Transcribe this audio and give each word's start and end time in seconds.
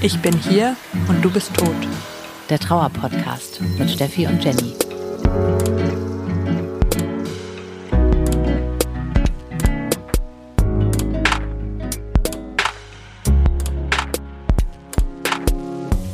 Ich 0.00 0.18
bin 0.20 0.38
hier 0.38 0.76
und 1.08 1.24
du 1.24 1.30
bist 1.30 1.54
tot. 1.54 1.74
Der 2.50 2.58
Trauer-Podcast 2.58 3.62
mit 3.78 3.90
Steffi 3.90 4.26
und 4.26 4.44
Jenny. 4.44 4.74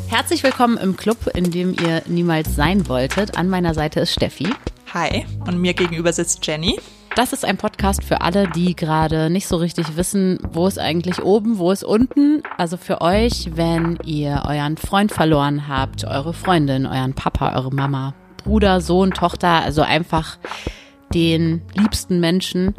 Herzlich 0.07 0.45
willkommen 0.45 0.77
im 0.79 0.97
Club, 0.97 1.17
in 1.35 1.51
dem 1.51 1.75
ihr 1.75 2.03
niemals 2.07 2.55
sein 2.55 2.87
wolltet. 2.89 3.37
An 3.37 3.49
meiner 3.49 3.75
Seite 3.75 3.99
ist 3.99 4.13
Steffi. 4.13 4.49
Hi, 4.95 5.27
und 5.47 5.61
mir 5.61 5.75
gegenüber 5.75 6.13
sitzt 6.13 6.47
Jenny. 6.47 6.79
Das 7.21 7.35
ist 7.35 7.45
ein 7.45 7.59
Podcast 7.59 8.03
für 8.03 8.23
alle, 8.23 8.49
die 8.49 8.75
gerade 8.75 9.29
nicht 9.29 9.47
so 9.47 9.59
richtig 9.59 9.99
wissen, 9.99 10.39
wo 10.53 10.67
ist 10.67 10.79
eigentlich 10.79 11.23
oben, 11.23 11.59
wo 11.59 11.71
ist 11.71 11.85
unten. 11.85 12.43
Also 12.57 12.79
für 12.79 13.03
euch, 13.03 13.51
wenn 13.57 13.99
ihr 14.07 14.45
euren 14.49 14.79
Freund 14.79 15.13
verloren 15.13 15.69
habt, 15.69 16.07
eure 16.07 16.33
Freundin, 16.33 16.87
euren 16.87 17.13
Papa, 17.13 17.55
eure 17.55 17.75
Mama, 17.75 18.15
Bruder, 18.43 18.81
Sohn, 18.81 19.11
Tochter, 19.11 19.63
also 19.63 19.83
einfach 19.83 20.39
den 21.13 21.61
liebsten 21.75 22.21
Menschen, 22.21 22.75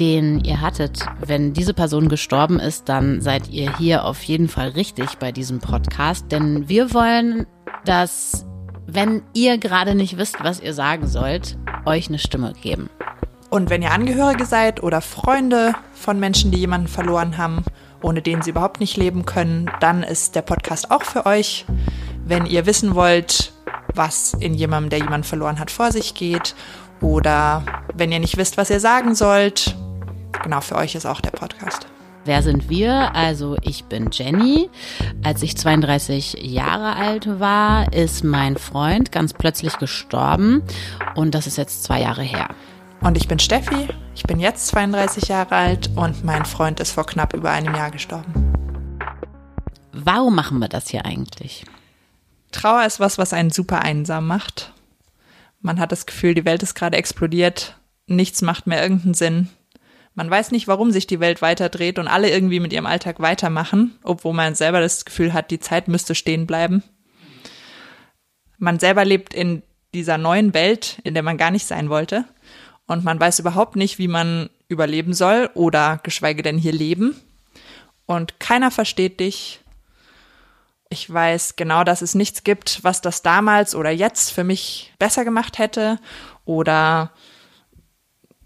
den 0.00 0.42
ihr 0.42 0.62
hattet. 0.62 1.00
Wenn 1.20 1.52
diese 1.52 1.74
Person 1.74 2.08
gestorben 2.08 2.58
ist, 2.58 2.88
dann 2.88 3.20
seid 3.20 3.50
ihr 3.50 3.76
hier 3.76 4.06
auf 4.06 4.22
jeden 4.22 4.48
Fall 4.48 4.70
richtig 4.70 5.18
bei 5.18 5.32
diesem 5.32 5.58
Podcast, 5.58 6.32
denn 6.32 6.66
wir 6.70 6.94
wollen, 6.94 7.44
dass, 7.84 8.46
wenn 8.86 9.20
ihr 9.34 9.58
gerade 9.58 9.94
nicht 9.94 10.16
wisst, 10.16 10.42
was 10.42 10.60
ihr 10.60 10.72
sagen 10.72 11.06
sollt, 11.06 11.58
euch 11.84 12.08
eine 12.08 12.18
Stimme 12.18 12.54
geben. 12.62 12.88
Und 13.56 13.70
wenn 13.70 13.80
ihr 13.80 13.90
Angehörige 13.90 14.44
seid 14.44 14.82
oder 14.82 15.00
Freunde 15.00 15.72
von 15.94 16.20
Menschen, 16.20 16.50
die 16.50 16.58
jemanden 16.58 16.88
verloren 16.88 17.38
haben, 17.38 17.64
ohne 18.02 18.20
den 18.20 18.42
sie 18.42 18.50
überhaupt 18.50 18.80
nicht 18.80 18.98
leben 18.98 19.24
können, 19.24 19.70
dann 19.80 20.02
ist 20.02 20.34
der 20.34 20.42
Podcast 20.42 20.90
auch 20.90 21.04
für 21.04 21.24
euch. 21.24 21.64
Wenn 22.22 22.44
ihr 22.44 22.66
wissen 22.66 22.94
wollt, 22.94 23.54
was 23.94 24.34
in 24.34 24.52
jemandem, 24.52 24.90
der 24.90 24.98
jemanden 24.98 25.24
verloren 25.26 25.58
hat, 25.58 25.70
vor 25.70 25.90
sich 25.90 26.12
geht, 26.12 26.54
oder 27.00 27.64
wenn 27.94 28.12
ihr 28.12 28.18
nicht 28.18 28.36
wisst, 28.36 28.58
was 28.58 28.68
ihr 28.68 28.78
sagen 28.78 29.14
sollt, 29.14 29.74
genau 30.42 30.60
für 30.60 30.76
euch 30.76 30.94
ist 30.94 31.06
auch 31.06 31.22
der 31.22 31.30
Podcast. 31.30 31.86
Wer 32.26 32.42
sind 32.42 32.68
wir? 32.68 33.14
Also 33.14 33.56
ich 33.62 33.84
bin 33.84 34.10
Jenny. 34.12 34.68
Als 35.24 35.42
ich 35.42 35.56
32 35.56 36.42
Jahre 36.42 36.94
alt 36.96 37.40
war, 37.40 37.90
ist 37.94 38.22
mein 38.22 38.58
Freund 38.58 39.12
ganz 39.12 39.32
plötzlich 39.32 39.78
gestorben 39.78 40.62
und 41.14 41.34
das 41.34 41.46
ist 41.46 41.56
jetzt 41.56 41.84
zwei 41.84 42.02
Jahre 42.02 42.22
her. 42.22 42.50
Und 43.06 43.16
ich 43.16 43.28
bin 43.28 43.38
Steffi, 43.38 43.86
ich 44.16 44.24
bin 44.24 44.40
jetzt 44.40 44.66
32 44.66 45.28
Jahre 45.28 45.54
alt 45.54 45.90
und 45.94 46.24
mein 46.24 46.44
Freund 46.44 46.80
ist 46.80 46.90
vor 46.90 47.06
knapp 47.06 47.34
über 47.34 47.52
einem 47.52 47.72
Jahr 47.72 47.92
gestorben. 47.92 48.52
Warum 49.92 50.34
machen 50.34 50.58
wir 50.58 50.66
das 50.66 50.88
hier 50.88 51.04
eigentlich? 51.06 51.64
Trauer 52.50 52.84
ist 52.84 52.98
was, 52.98 53.16
was 53.16 53.32
einen 53.32 53.52
super 53.52 53.82
einsam 53.82 54.26
macht. 54.26 54.72
Man 55.60 55.78
hat 55.78 55.92
das 55.92 56.06
Gefühl, 56.06 56.34
die 56.34 56.44
Welt 56.44 56.64
ist 56.64 56.74
gerade 56.74 56.96
explodiert, 56.96 57.78
nichts 58.08 58.42
macht 58.42 58.66
mehr 58.66 58.82
irgendeinen 58.82 59.14
Sinn. 59.14 59.50
Man 60.14 60.28
weiß 60.28 60.50
nicht, 60.50 60.66
warum 60.66 60.90
sich 60.90 61.06
die 61.06 61.20
Welt 61.20 61.40
weiterdreht 61.42 62.00
und 62.00 62.08
alle 62.08 62.28
irgendwie 62.28 62.58
mit 62.58 62.72
ihrem 62.72 62.86
Alltag 62.86 63.20
weitermachen, 63.20 63.96
obwohl 64.02 64.34
man 64.34 64.56
selber 64.56 64.80
das 64.80 65.04
Gefühl 65.04 65.32
hat, 65.32 65.52
die 65.52 65.60
Zeit 65.60 65.86
müsste 65.86 66.16
stehen 66.16 66.48
bleiben. 66.48 66.82
Man 68.58 68.80
selber 68.80 69.04
lebt 69.04 69.32
in 69.32 69.62
dieser 69.94 70.18
neuen 70.18 70.54
Welt, 70.54 70.98
in 71.04 71.14
der 71.14 71.22
man 71.22 71.38
gar 71.38 71.52
nicht 71.52 71.68
sein 71.68 71.88
wollte 71.88 72.24
und 72.86 73.04
man 73.04 73.18
weiß 73.18 73.38
überhaupt 73.38 73.76
nicht, 73.76 73.98
wie 73.98 74.08
man 74.08 74.50
überleben 74.68 75.14
soll 75.14 75.50
oder 75.54 76.00
geschweige 76.02 76.42
denn 76.42 76.58
hier 76.58 76.72
leben. 76.72 77.16
Und 78.06 78.38
keiner 78.38 78.70
versteht 78.70 79.20
dich. 79.20 79.60
Ich 80.88 81.12
weiß 81.12 81.56
genau, 81.56 81.82
dass 81.82 82.02
es 82.02 82.14
nichts 82.14 82.44
gibt, 82.44 82.84
was 82.84 83.00
das 83.00 83.22
damals 83.22 83.74
oder 83.74 83.90
jetzt 83.90 84.30
für 84.30 84.44
mich 84.44 84.92
besser 84.98 85.24
gemacht 85.24 85.58
hätte 85.58 85.98
oder 86.44 87.10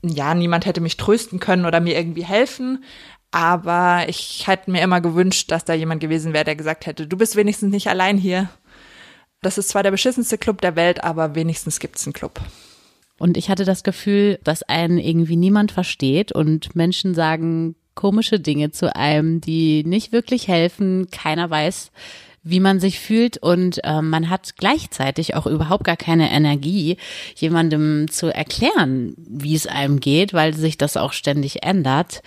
ja, 0.03 0.35
niemand 0.35 0.65
hätte 0.65 0.81
mich 0.81 0.97
trösten 0.97 1.39
können 1.41 1.67
oder 1.67 1.81
mir 1.81 1.99
irgendwie 1.99 2.25
helfen. 2.25 2.83
Aber 3.31 4.07
ich 4.09 4.47
hätte 4.47 4.71
mir 4.71 4.83
immer 4.83 5.03
gewünscht, 5.03 5.51
dass 5.51 5.67
da 5.67 5.75
jemand 5.75 6.01
gewesen 6.01 6.33
wäre, 6.33 6.45
der 6.45 6.57
gesagt 6.57 6.87
hätte, 6.87 7.07
du 7.07 7.17
bist 7.17 7.37
wenigstens 7.37 7.71
nicht 7.71 7.89
allein 7.89 8.17
hier. 8.17 8.49
Das 9.43 9.59
ist 9.59 9.69
zwar 9.69 9.83
der 9.83 9.91
beschissenste 9.91 10.39
Club 10.39 10.63
der 10.63 10.77
Welt, 10.77 11.05
aber 11.05 11.35
wenigstens 11.35 11.79
gibt's 11.79 12.07
einen 12.07 12.15
Club. 12.15 12.41
Und 13.21 13.37
ich 13.37 13.51
hatte 13.51 13.67
das 13.67 13.83
Gefühl, 13.83 14.41
dass 14.45 14.63
einen 14.63 14.97
irgendwie 14.97 15.37
niemand 15.37 15.73
versteht 15.73 16.33
und 16.33 16.75
Menschen 16.75 17.15
sagen 17.15 17.77
komische 17.95 18.41
Dinge 18.41 18.71
zu 18.71 18.97
einem, 18.97 19.43
die 19.43 19.85
nicht 19.85 20.11
wirklich 20.11 20.49
helfen. 20.49 21.09
Keiner 21.11 21.51
weiß, 21.51 21.93
wie 22.43 22.61
man 22.61 22.81
sich 22.81 22.99
fühlt 22.99 23.37
und 23.37 23.85
äh, 23.85 24.01
man 24.01 24.31
hat 24.31 24.57
gleichzeitig 24.57 25.35
auch 25.35 25.47
überhaupt 25.47 25.85
gar 25.85 25.99
keine 25.99 26.31
Energie, 26.33 26.97
jemandem 27.37 28.11
zu 28.11 28.35
erklären, 28.35 29.13
wie 29.19 29.55
es 29.55 29.67
einem 29.67 30.01
geht, 30.01 30.33
weil 30.33 30.55
sich 30.55 30.79
das 30.79 30.97
auch 30.97 31.13
ständig 31.13 31.63
ändert. 31.63 32.23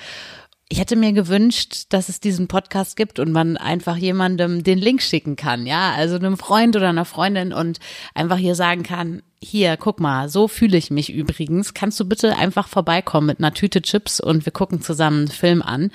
Ich 0.74 0.80
hätte 0.80 0.96
mir 0.96 1.14
gewünscht, 1.14 1.84
dass 1.90 2.10
es 2.10 2.20
diesen 2.20 2.48
Podcast 2.48 2.96
gibt 2.96 3.20
und 3.20 3.32
man 3.32 3.58
einfach 3.58 3.96
jemandem 3.96 4.64
den 4.64 4.80
Link 4.80 5.04
schicken 5.04 5.36
kann, 5.36 5.68
ja, 5.68 5.92
also 5.92 6.16
einem 6.16 6.36
Freund 6.36 6.76
oder 6.76 6.90
einer 6.90 7.06
Freundin 7.06 7.54
und 7.54 7.80
einfach 8.16 8.38
hier 8.38 8.56
sagen 8.56 8.82
kann, 8.82 9.22
hier, 9.40 9.78
guck 9.78 10.00
mal, 10.00 10.30
so 10.30 10.48
fühle 10.48 10.76
ich 10.76 10.90
mich 10.90 11.14
übrigens. 11.14 11.76
Kannst 11.76 12.00
du 12.00 12.06
bitte 12.06 12.38
einfach 12.38 12.68
vorbeikommen 12.68 13.28
mit 13.28 13.38
einer 13.38 13.54
Tüte 13.54 13.84
Chips 13.84 14.20
und 14.20 14.48
wir 14.48 14.52
gucken 14.52 14.82
zusammen 14.82 15.20
einen 15.20 15.28
Film 15.28 15.62
an? 15.62 15.92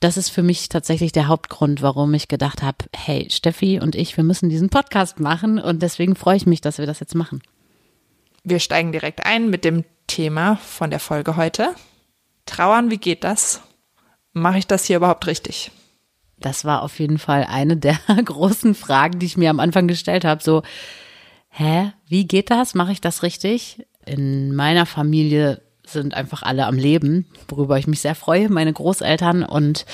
Das 0.00 0.18
ist 0.18 0.28
für 0.28 0.42
mich 0.42 0.68
tatsächlich 0.68 1.12
der 1.12 1.28
Hauptgrund, 1.28 1.80
warum 1.80 2.12
ich 2.12 2.28
gedacht 2.28 2.62
habe, 2.62 2.76
hey, 2.94 3.26
Steffi 3.30 3.80
und 3.80 3.94
ich, 3.94 4.18
wir 4.18 4.24
müssen 4.24 4.50
diesen 4.50 4.68
Podcast 4.68 5.18
machen 5.18 5.58
und 5.58 5.80
deswegen 5.80 6.14
freue 6.14 6.36
ich 6.36 6.44
mich, 6.44 6.60
dass 6.60 6.76
wir 6.76 6.84
das 6.84 7.00
jetzt 7.00 7.14
machen. 7.14 7.40
Wir 8.44 8.58
steigen 8.58 8.92
direkt 8.92 9.24
ein 9.24 9.48
mit 9.48 9.64
dem 9.64 9.86
Thema 10.08 10.56
von 10.56 10.90
der 10.90 11.00
Folge 11.00 11.36
heute. 11.36 11.74
Trauern, 12.44 12.90
wie 12.90 12.98
geht 12.98 13.24
das? 13.24 13.62
Mache 14.32 14.58
ich 14.58 14.66
das 14.66 14.84
hier 14.84 14.96
überhaupt 14.96 15.26
richtig? 15.26 15.70
Das 16.38 16.64
war 16.64 16.82
auf 16.82 16.98
jeden 16.98 17.18
Fall 17.18 17.44
eine 17.44 17.76
der 17.76 17.98
großen 18.24 18.74
Fragen, 18.74 19.18
die 19.18 19.26
ich 19.26 19.36
mir 19.36 19.50
am 19.50 19.60
Anfang 19.60 19.88
gestellt 19.88 20.24
habe. 20.24 20.42
So, 20.42 20.62
hä, 21.48 21.92
wie 22.06 22.26
geht 22.26 22.50
das? 22.50 22.74
Mache 22.74 22.92
ich 22.92 23.00
das 23.00 23.22
richtig? 23.22 23.86
In 24.06 24.54
meiner 24.54 24.86
Familie 24.86 25.62
sind 25.86 26.14
einfach 26.14 26.42
alle 26.42 26.66
am 26.66 26.76
Leben, 26.76 27.26
worüber 27.48 27.78
ich 27.78 27.86
mich 27.86 28.00
sehr 28.00 28.14
freue. 28.14 28.48
Meine 28.48 28.72
Großeltern 28.72 29.42
und 29.42 29.84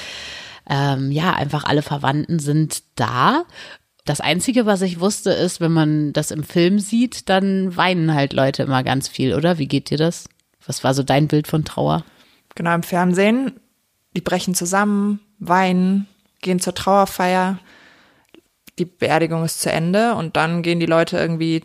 ähm, 0.69 1.11
ja, 1.11 1.33
einfach 1.33 1.65
alle 1.65 1.83
Verwandten 1.83 2.39
sind 2.39 2.83
da. 2.97 3.45
Das 4.05 4.21
Einzige, 4.21 4.67
was 4.67 4.83
ich 4.83 5.01
wusste, 5.01 5.31
ist, 5.31 5.61
wenn 5.61 5.73
man 5.73 6.13
das 6.13 6.31
im 6.31 6.45
Film 6.45 6.79
sieht, 6.79 7.29
dann 7.29 7.77
weinen 7.77 8.15
halt 8.15 8.33
Leute 8.33 8.63
immer 8.63 8.85
ganz 8.85 9.09
viel, 9.09 9.35
oder? 9.35 9.59
Wie 9.59 9.67
geht 9.67 9.91
dir 9.91 9.99
das? 9.99 10.29
Was 10.65 10.85
war 10.85 10.95
so 10.95 11.03
dein 11.03 11.29
Bild 11.29 11.49
von 11.49 11.65
Trauer? 11.65 12.05
Genau, 12.55 12.75
im 12.75 12.83
Fernsehen, 12.83 13.61
die 14.17 14.21
brechen 14.21 14.55
zusammen, 14.55 15.21
weinen, 15.39 16.09
gehen 16.41 16.59
zur 16.59 16.75
Trauerfeier 16.75 17.59
die 18.79 18.85
Beerdigung 18.85 19.45
ist 19.45 19.61
zu 19.61 19.73
Ende 19.73 20.15
und 20.15 20.37
dann 20.37 20.63
gehen 20.63 20.81
die 20.81 20.87
Leute 20.87 21.17
irgendwie 21.17 21.63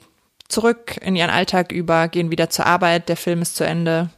zurück 0.47 0.97
in 1.01 1.15
ihren 1.15 1.29
Alltag 1.29 1.71
über, 1.71 2.07
gehen 2.07 2.31
wieder 2.31 2.49
zur 2.49 2.65
Arbeit, 2.65 3.09
der 3.09 3.17
Film 3.17 3.41
ist 3.41 3.55
zu 3.55 3.65
Ende. 3.65 4.09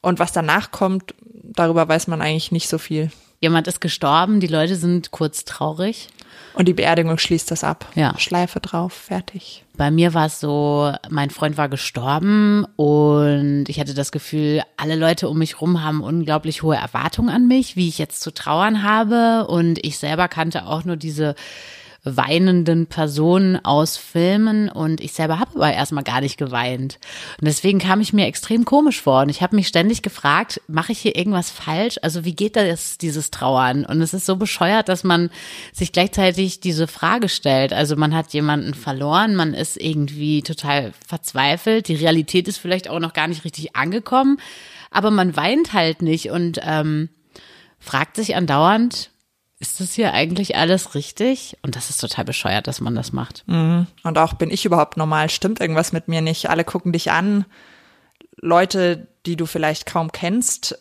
Und 0.00 0.18
was 0.18 0.32
danach 0.32 0.70
kommt, 0.70 1.14
darüber 1.32 1.88
weiß 1.88 2.06
man 2.06 2.22
eigentlich 2.22 2.52
nicht 2.52 2.68
so 2.68 2.78
viel. 2.78 3.10
Jemand 3.40 3.66
ist 3.68 3.80
gestorben, 3.80 4.40
die 4.40 4.46
Leute 4.46 4.76
sind 4.76 5.10
kurz 5.10 5.44
traurig. 5.44 6.08
Und 6.54 6.68
die 6.68 6.74
Beerdigung 6.74 7.18
schließt 7.18 7.50
das 7.50 7.64
ab. 7.64 7.86
Ja. 7.94 8.18
Schleife 8.18 8.60
drauf, 8.60 8.92
fertig. 8.92 9.64
Bei 9.76 9.90
mir 9.90 10.14
war 10.14 10.26
es 10.26 10.40
so, 10.40 10.92
mein 11.10 11.28
Freund 11.30 11.58
war 11.58 11.68
gestorben 11.68 12.64
und 12.76 13.66
ich 13.68 13.78
hatte 13.78 13.92
das 13.92 14.10
Gefühl, 14.10 14.62
alle 14.78 14.96
Leute 14.96 15.28
um 15.28 15.38
mich 15.38 15.60
rum 15.60 15.82
haben 15.82 16.00
unglaublich 16.00 16.62
hohe 16.62 16.76
Erwartungen 16.76 17.28
an 17.28 17.46
mich, 17.46 17.76
wie 17.76 17.88
ich 17.88 17.98
jetzt 17.98 18.22
zu 18.22 18.32
trauern 18.32 18.82
habe. 18.82 19.46
Und 19.48 19.84
ich 19.84 19.98
selber 19.98 20.28
kannte 20.28 20.66
auch 20.66 20.84
nur 20.84 20.96
diese 20.96 21.34
weinenden 22.06 22.86
Personen 22.86 23.62
aus 23.64 23.96
Filmen 23.96 24.68
und 24.68 25.00
ich 25.00 25.12
selber 25.12 25.40
habe 25.40 25.56
aber 25.56 25.72
erstmal 25.72 26.04
gar 26.04 26.20
nicht 26.20 26.36
geweint. 26.36 26.98
Und 27.40 27.46
deswegen 27.46 27.80
kam 27.80 28.00
ich 28.00 28.12
mir 28.12 28.26
extrem 28.26 28.64
komisch 28.64 29.02
vor 29.02 29.22
und 29.22 29.28
ich 29.28 29.42
habe 29.42 29.56
mich 29.56 29.66
ständig 29.66 30.02
gefragt, 30.02 30.60
mache 30.68 30.92
ich 30.92 31.00
hier 31.00 31.16
irgendwas 31.16 31.50
falsch? 31.50 31.96
Also 32.02 32.24
wie 32.24 32.34
geht 32.34 32.54
das, 32.54 32.98
dieses 32.98 33.30
Trauern? 33.30 33.84
Und 33.84 34.00
es 34.00 34.14
ist 34.14 34.26
so 34.26 34.36
bescheuert, 34.36 34.88
dass 34.88 35.02
man 35.02 35.30
sich 35.72 35.92
gleichzeitig 35.92 36.60
diese 36.60 36.86
Frage 36.86 37.28
stellt. 37.28 37.72
Also 37.72 37.96
man 37.96 38.14
hat 38.14 38.32
jemanden 38.32 38.74
verloren, 38.74 39.34
man 39.34 39.52
ist 39.52 39.76
irgendwie 39.76 40.42
total 40.42 40.92
verzweifelt, 41.06 41.88
die 41.88 41.96
Realität 41.96 42.46
ist 42.46 42.58
vielleicht 42.58 42.88
auch 42.88 43.00
noch 43.00 43.12
gar 43.12 43.26
nicht 43.26 43.44
richtig 43.44 43.74
angekommen, 43.74 44.38
aber 44.90 45.10
man 45.10 45.36
weint 45.36 45.72
halt 45.72 46.02
nicht 46.02 46.30
und 46.30 46.60
ähm, 46.62 47.08
fragt 47.80 48.16
sich 48.16 48.36
andauernd, 48.36 49.10
ist 49.58 49.80
das 49.80 49.94
hier 49.94 50.12
eigentlich 50.12 50.56
alles 50.56 50.94
richtig? 50.94 51.56
Und 51.62 51.76
das 51.76 51.88
ist 51.88 52.00
total 52.00 52.24
bescheuert, 52.24 52.66
dass 52.66 52.80
man 52.80 52.94
das 52.94 53.12
macht. 53.12 53.44
Mhm. 53.46 53.86
Und 54.02 54.18
auch 54.18 54.34
bin 54.34 54.50
ich 54.50 54.66
überhaupt 54.66 54.96
normal? 54.96 55.30
Stimmt 55.30 55.60
irgendwas 55.60 55.92
mit 55.92 56.08
mir 56.08 56.20
nicht? 56.20 56.50
Alle 56.50 56.64
gucken 56.64 56.92
dich 56.92 57.10
an. 57.10 57.46
Leute, 58.36 59.08
die 59.24 59.36
du 59.36 59.46
vielleicht 59.46 59.86
kaum 59.86 60.12
kennst, 60.12 60.78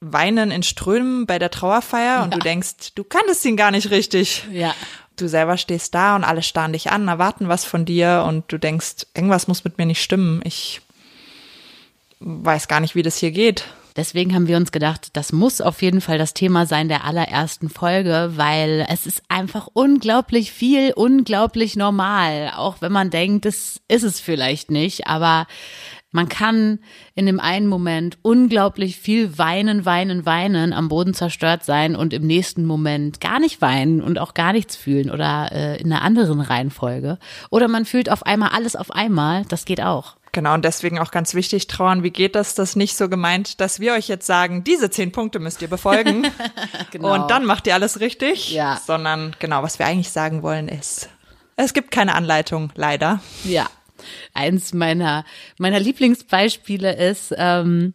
weinen 0.00 0.50
in 0.50 0.62
Strömen 0.62 1.26
bei 1.26 1.38
der 1.38 1.50
Trauerfeier 1.50 2.22
und 2.22 2.34
du 2.34 2.38
denkst, 2.38 2.94
du 2.94 3.04
kanntest 3.04 3.44
ihn 3.44 3.56
gar 3.56 3.70
nicht 3.70 3.90
richtig. 3.90 4.44
Ja. 4.50 4.74
Du 5.16 5.28
selber 5.28 5.56
stehst 5.56 5.94
da 5.94 6.16
und 6.16 6.24
alle 6.24 6.42
starren 6.42 6.72
dich 6.72 6.90
an, 6.90 7.08
erwarten 7.08 7.48
was 7.48 7.64
von 7.64 7.84
dir 7.84 8.24
und 8.26 8.50
du 8.52 8.58
denkst, 8.58 9.06
irgendwas 9.14 9.48
muss 9.48 9.64
mit 9.64 9.76
mir 9.76 9.86
nicht 9.86 10.02
stimmen. 10.02 10.40
Ich 10.44 10.80
weiß 12.20 12.68
gar 12.68 12.80
nicht, 12.80 12.94
wie 12.94 13.02
das 13.02 13.16
hier 13.16 13.30
geht. 13.30 13.64
Deswegen 13.96 14.34
haben 14.34 14.48
wir 14.48 14.56
uns 14.56 14.72
gedacht, 14.72 15.08
das 15.14 15.32
muss 15.32 15.60
auf 15.60 15.82
jeden 15.82 16.00
Fall 16.00 16.18
das 16.18 16.34
Thema 16.34 16.66
sein 16.66 16.88
der 16.88 17.04
allerersten 17.04 17.68
Folge, 17.68 18.32
weil 18.36 18.86
es 18.88 19.06
ist 19.06 19.22
einfach 19.28 19.68
unglaublich 19.72 20.52
viel, 20.52 20.92
unglaublich 20.94 21.76
normal. 21.76 22.52
Auch 22.56 22.80
wenn 22.80 22.92
man 22.92 23.10
denkt, 23.10 23.44
das 23.44 23.80
ist 23.88 24.04
es 24.04 24.20
vielleicht 24.20 24.70
nicht, 24.70 25.06
aber 25.06 25.46
man 26.12 26.28
kann 26.28 26.80
in 27.14 27.26
dem 27.26 27.38
einen 27.38 27.68
Moment 27.68 28.18
unglaublich 28.22 28.96
viel 28.96 29.38
weinen, 29.38 29.84
weinen, 29.84 30.26
weinen, 30.26 30.72
am 30.72 30.88
Boden 30.88 31.14
zerstört 31.14 31.64
sein 31.64 31.94
und 31.94 32.12
im 32.12 32.26
nächsten 32.26 32.64
Moment 32.64 33.20
gar 33.20 33.38
nicht 33.38 33.60
weinen 33.60 34.02
und 34.02 34.18
auch 34.18 34.34
gar 34.34 34.52
nichts 34.52 34.74
fühlen 34.74 35.10
oder 35.10 35.50
äh, 35.52 35.80
in 35.80 35.92
einer 35.92 36.02
anderen 36.02 36.40
Reihenfolge. 36.40 37.18
Oder 37.50 37.68
man 37.68 37.84
fühlt 37.84 38.10
auf 38.10 38.26
einmal 38.26 38.50
alles 38.50 38.74
auf 38.74 38.90
einmal, 38.90 39.44
das 39.48 39.64
geht 39.64 39.80
auch. 39.80 40.16
Genau, 40.32 40.54
und 40.54 40.64
deswegen 40.64 40.98
auch 41.00 41.10
ganz 41.10 41.34
wichtig, 41.34 41.66
trauern, 41.66 42.02
wie 42.04 42.10
geht 42.10 42.36
das? 42.36 42.54
Das 42.54 42.76
nicht 42.76 42.96
so 42.96 43.08
gemeint, 43.08 43.60
dass 43.60 43.80
wir 43.80 43.94
euch 43.94 44.06
jetzt 44.06 44.26
sagen, 44.26 44.62
diese 44.62 44.88
zehn 44.88 45.10
Punkte 45.10 45.40
müsst 45.40 45.60
ihr 45.60 45.68
befolgen 45.68 46.28
Genau. 46.92 47.14
und 47.14 47.30
dann 47.30 47.44
macht 47.44 47.66
ihr 47.66 47.74
alles 47.74 47.98
richtig. 48.00 48.52
Ja. 48.52 48.80
Sondern 48.84 49.34
genau, 49.40 49.62
was 49.62 49.78
wir 49.78 49.86
eigentlich 49.86 50.10
sagen 50.10 50.42
wollen 50.42 50.68
ist, 50.68 51.08
es 51.56 51.74
gibt 51.74 51.90
keine 51.90 52.14
Anleitung, 52.14 52.72
leider. 52.74 53.20
Ja. 53.44 53.68
Eins 54.32 54.72
meiner, 54.72 55.24
meiner 55.58 55.78
Lieblingsbeispiele 55.80 56.94
ist 56.94 57.34
ähm, 57.36 57.94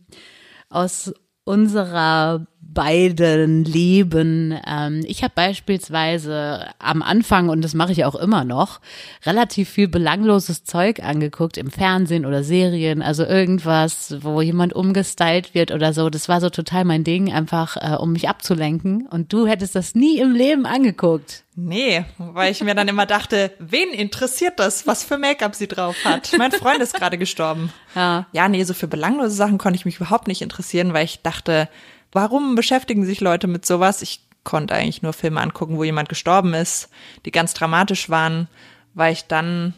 aus 0.70 1.14
unserer 1.46 2.46
beiden 2.74 3.64
Leben. 3.64 4.58
Ähm, 4.68 5.04
ich 5.08 5.24
habe 5.24 5.34
beispielsweise 5.36 6.68
am 6.80 7.02
Anfang, 7.02 7.50
und 7.50 7.62
das 7.62 7.74
mache 7.74 7.92
ich 7.92 8.06
auch 8.06 8.16
immer 8.16 8.44
noch, 8.44 8.82
relativ 9.26 9.70
viel 9.70 9.88
belangloses 9.88 10.64
Zeug 10.64 11.00
angeguckt 11.02 11.58
im 11.58 11.72
Fernsehen 11.72 12.26
oder 12.26 12.44
Serien, 12.44 13.02
also 13.02 13.24
irgendwas, 13.24 14.18
wo 14.22 14.42
jemand 14.42 14.74
umgestylt 14.74 15.54
wird 15.54 15.72
oder 15.72 15.94
so. 15.94 16.10
Das 16.10 16.28
war 16.28 16.42
so 16.42 16.50
total 16.50 16.86
mein 16.86 17.04
Ding, 17.04 17.32
einfach 17.32 17.78
äh, 17.78 17.96
um 17.96 18.12
mich 18.12 18.28
abzulenken. 18.28 19.08
Und 19.08 19.32
du 19.32 19.48
hättest 19.48 19.76
das 19.76 19.96
nie 19.96 20.20
im 20.20 20.34
Leben 20.34 20.66
angeguckt. 20.66 21.44
Nee, 21.58 22.04
weil 22.18 22.52
ich 22.52 22.62
mir 22.62 22.76
dann 22.76 22.90
immer 22.90 23.06
dachte, 23.06 23.52
wen 23.60 23.90
interessiert 23.90 24.60
das, 24.60 24.86
was 24.88 25.06
für 25.06 25.18
Make-up 25.18 25.56
sie 25.56 25.70
drauf 25.70 25.96
hat? 26.04 26.34
Mein 26.38 26.52
Freund 26.52 26.82
ist 26.82 26.94
gerade 26.94 27.18
gestorben. 27.18 27.72
Ja. 27.96 28.28
Ja, 28.34 28.50
nee, 28.50 28.62
so 28.66 28.74
für 28.74 28.90
belanglose 28.90 29.34
Sachen 29.34 29.58
konnte 29.58 29.78
ich 29.78 29.86
mich 29.86 29.96
überhaupt 29.96 30.28
nicht 30.28 30.42
interessieren, 30.42 30.92
weil 30.92 31.06
ich 31.06 31.22
dachte, 31.22 31.70
warum 32.16 32.56
beschäftigen 32.56 33.06
sich 33.06 33.20
Leute 33.20 33.46
mit 33.48 33.66
sowas? 33.66 34.02
Ich 34.02 34.22
konnte 34.44 34.74
eigentlich 34.74 35.02
nur 35.02 35.14
Filme 35.14 35.42
angucken, 35.42 35.78
wo 35.78 35.84
jemand 35.84 36.08
gestorben 36.10 36.54
ist, 36.54 36.90
die 37.26 37.32
ganz 37.32 37.54
dramatisch 37.54 38.10
waren, 38.10 38.48
weil 38.94 39.12
ich 39.14 39.26
dann, 39.26 39.74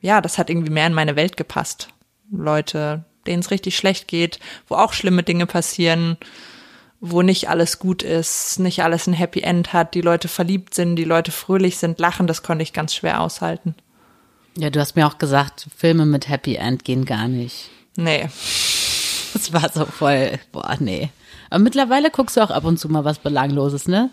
ja, 0.00 0.20
das 0.20 0.38
hat 0.38 0.50
irgendwie 0.50 0.72
mehr 0.72 0.86
in 0.86 0.94
meine 0.94 1.16
Welt 1.16 1.36
gepasst. 1.36 1.88
Leute, 2.30 3.04
denen 3.26 3.40
es 3.40 3.50
richtig 3.50 3.76
schlecht 3.76 4.06
geht, 4.06 4.38
wo 4.68 4.74
auch 4.74 4.92
schlimme 4.92 5.22
Dinge 5.22 5.46
passieren, 5.46 6.18
wo 7.00 7.22
nicht 7.22 7.48
alles 7.48 7.78
gut 7.78 8.02
ist, 8.02 8.58
nicht 8.58 8.82
alles 8.82 9.06
ein 9.06 9.14
Happy 9.14 9.40
End 9.40 9.72
hat, 9.72 9.94
die 9.94 10.02
Leute 10.02 10.28
verliebt 10.28 10.74
sind, 10.74 10.96
die 10.96 11.04
Leute 11.04 11.32
fröhlich 11.32 11.78
sind, 11.78 11.98
lachen, 11.98 12.26
das 12.26 12.42
konnte 12.42 12.62
ich 12.62 12.72
ganz 12.72 12.94
schwer 12.94 13.20
aushalten. 13.20 13.74
Ja, 14.58 14.68
du 14.68 14.78
hast 14.78 14.94
mir 14.94 15.06
auch 15.06 15.18
gesagt, 15.18 15.68
Filme 15.74 16.04
mit 16.04 16.28
Happy 16.28 16.56
End 16.56 16.84
gehen 16.84 17.06
gar 17.06 17.28
nicht. 17.28 17.70
Nee, 17.96 18.28
Das 19.32 19.52
war 19.52 19.70
so 19.72 19.86
voll, 19.86 20.38
boah, 20.52 20.76
nee. 20.78 21.10
Aber 21.52 21.62
mittlerweile 21.62 22.10
guckst 22.10 22.38
du 22.38 22.40
auch 22.40 22.50
ab 22.50 22.64
und 22.64 22.78
zu 22.78 22.88
mal 22.88 23.04
was 23.04 23.18
Belangloses, 23.18 23.86
ne? 23.86 24.08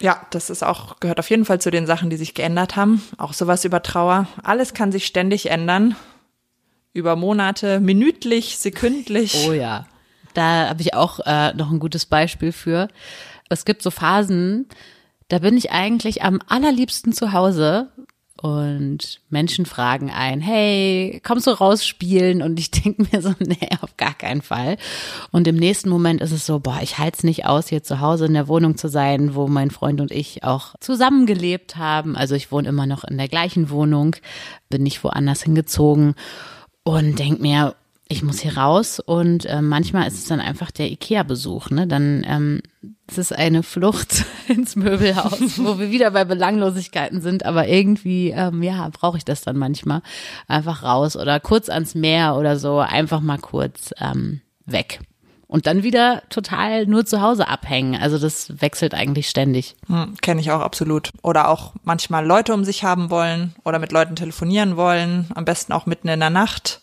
Ja, 0.00 0.24
das 0.30 0.50
ist 0.50 0.62
auch, 0.62 1.00
gehört 1.00 1.18
auf 1.18 1.28
jeden 1.30 1.44
Fall 1.44 1.60
zu 1.60 1.72
den 1.72 1.84
Sachen, 1.84 2.10
die 2.10 2.16
sich 2.16 2.32
geändert 2.32 2.76
haben. 2.76 3.02
Auch 3.18 3.32
sowas 3.32 3.64
über 3.64 3.82
Trauer. 3.82 4.28
Alles 4.44 4.72
kann 4.72 4.92
sich 4.92 5.04
ständig 5.04 5.50
ändern. 5.50 5.96
Über 6.92 7.16
Monate, 7.16 7.80
minütlich, 7.80 8.58
sekündlich. 8.58 9.48
Oh 9.48 9.52
ja. 9.52 9.86
Da 10.32 10.68
habe 10.68 10.80
ich 10.80 10.94
auch 10.94 11.18
äh, 11.26 11.54
noch 11.54 11.72
ein 11.72 11.80
gutes 11.80 12.06
Beispiel 12.06 12.52
für. 12.52 12.86
Es 13.48 13.64
gibt 13.64 13.82
so 13.82 13.90
Phasen, 13.90 14.68
da 15.26 15.40
bin 15.40 15.56
ich 15.56 15.72
eigentlich 15.72 16.22
am 16.22 16.40
allerliebsten 16.46 17.12
zu 17.12 17.32
Hause 17.32 17.90
und 18.40 19.20
Menschen 19.30 19.66
fragen 19.66 20.10
ein, 20.10 20.40
hey, 20.40 21.20
kommst 21.24 21.46
du 21.46 21.50
raus 21.50 21.86
spielen? 21.86 22.42
Und 22.42 22.58
ich 22.58 22.70
denke 22.82 23.06
mir 23.10 23.22
so, 23.22 23.34
nee, 23.38 23.68
auf 23.80 23.96
gar 23.96 24.14
keinen 24.14 24.42
Fall. 24.42 24.76
Und 25.32 25.48
im 25.48 25.56
nächsten 25.56 25.88
Moment 25.88 26.20
ist 26.20 26.32
es 26.32 26.46
so, 26.46 26.60
boah, 26.60 26.78
ich 26.82 26.98
halte 26.98 27.18
es 27.18 27.24
nicht 27.24 27.46
aus, 27.46 27.68
hier 27.68 27.82
zu 27.82 28.00
Hause 28.00 28.26
in 28.26 28.34
der 28.34 28.48
Wohnung 28.48 28.76
zu 28.76 28.88
sein, 28.88 29.34
wo 29.34 29.48
mein 29.48 29.70
Freund 29.70 30.00
und 30.00 30.12
ich 30.12 30.44
auch 30.44 30.74
zusammengelebt 30.80 31.76
haben. 31.76 32.16
Also 32.16 32.34
ich 32.34 32.52
wohne 32.52 32.68
immer 32.68 32.86
noch 32.86 33.04
in 33.04 33.16
der 33.16 33.28
gleichen 33.28 33.70
Wohnung, 33.70 34.16
bin 34.68 34.82
nicht 34.82 35.02
woanders 35.02 35.42
hingezogen 35.42 36.14
und 36.84 37.18
denk 37.18 37.40
mir, 37.40 37.74
ich 38.08 38.22
muss 38.22 38.40
hier 38.40 38.56
raus 38.56 39.00
und 39.00 39.46
äh, 39.46 39.60
manchmal 39.60 40.06
ist 40.06 40.14
es 40.14 40.26
dann 40.26 40.40
einfach 40.40 40.70
der 40.70 40.90
Ikea-Besuch, 40.92 41.70
ne? 41.70 41.88
Dann 41.88 42.24
ähm, 42.28 42.62
es 43.08 43.18
ist 43.18 43.32
eine 43.32 43.62
Flucht 43.62 44.24
ins 44.48 44.76
Möbelhaus, 44.76 45.58
wo 45.58 45.78
wir 45.78 45.90
wieder 45.90 46.10
bei 46.10 46.24
Belanglosigkeiten 46.24 47.20
sind, 47.20 47.44
aber 47.44 47.68
irgendwie, 47.68 48.30
ähm, 48.30 48.62
ja, 48.62 48.88
brauche 48.92 49.16
ich 49.16 49.24
das 49.24 49.42
dann 49.42 49.56
manchmal. 49.56 50.02
Einfach 50.48 50.82
raus 50.82 51.16
oder 51.16 51.40
kurz 51.40 51.68
ans 51.68 51.94
Meer 51.94 52.36
oder 52.36 52.58
so, 52.58 52.78
einfach 52.78 53.20
mal 53.20 53.38
kurz 53.38 53.92
ähm, 54.00 54.40
weg. 54.64 55.00
Und 55.48 55.68
dann 55.68 55.84
wieder 55.84 56.24
total 56.28 56.86
nur 56.86 57.06
zu 57.06 57.20
Hause 57.20 57.46
abhängen. 57.46 58.00
Also 58.00 58.18
das 58.18 58.60
wechselt 58.60 58.94
eigentlich 58.94 59.28
ständig. 59.28 59.76
Hm, 59.86 60.16
Kenne 60.20 60.40
ich 60.40 60.50
auch 60.50 60.60
absolut. 60.60 61.10
Oder 61.22 61.48
auch 61.48 61.74
manchmal 61.84 62.26
Leute 62.26 62.52
um 62.52 62.64
sich 62.64 62.82
haben 62.82 63.10
wollen 63.10 63.54
oder 63.64 63.78
mit 63.78 63.92
Leuten 63.92 64.16
telefonieren 64.16 64.76
wollen, 64.76 65.30
am 65.34 65.44
besten 65.44 65.72
auch 65.72 65.86
mitten 65.86 66.08
in 66.08 66.18
der 66.18 66.30
Nacht. 66.30 66.80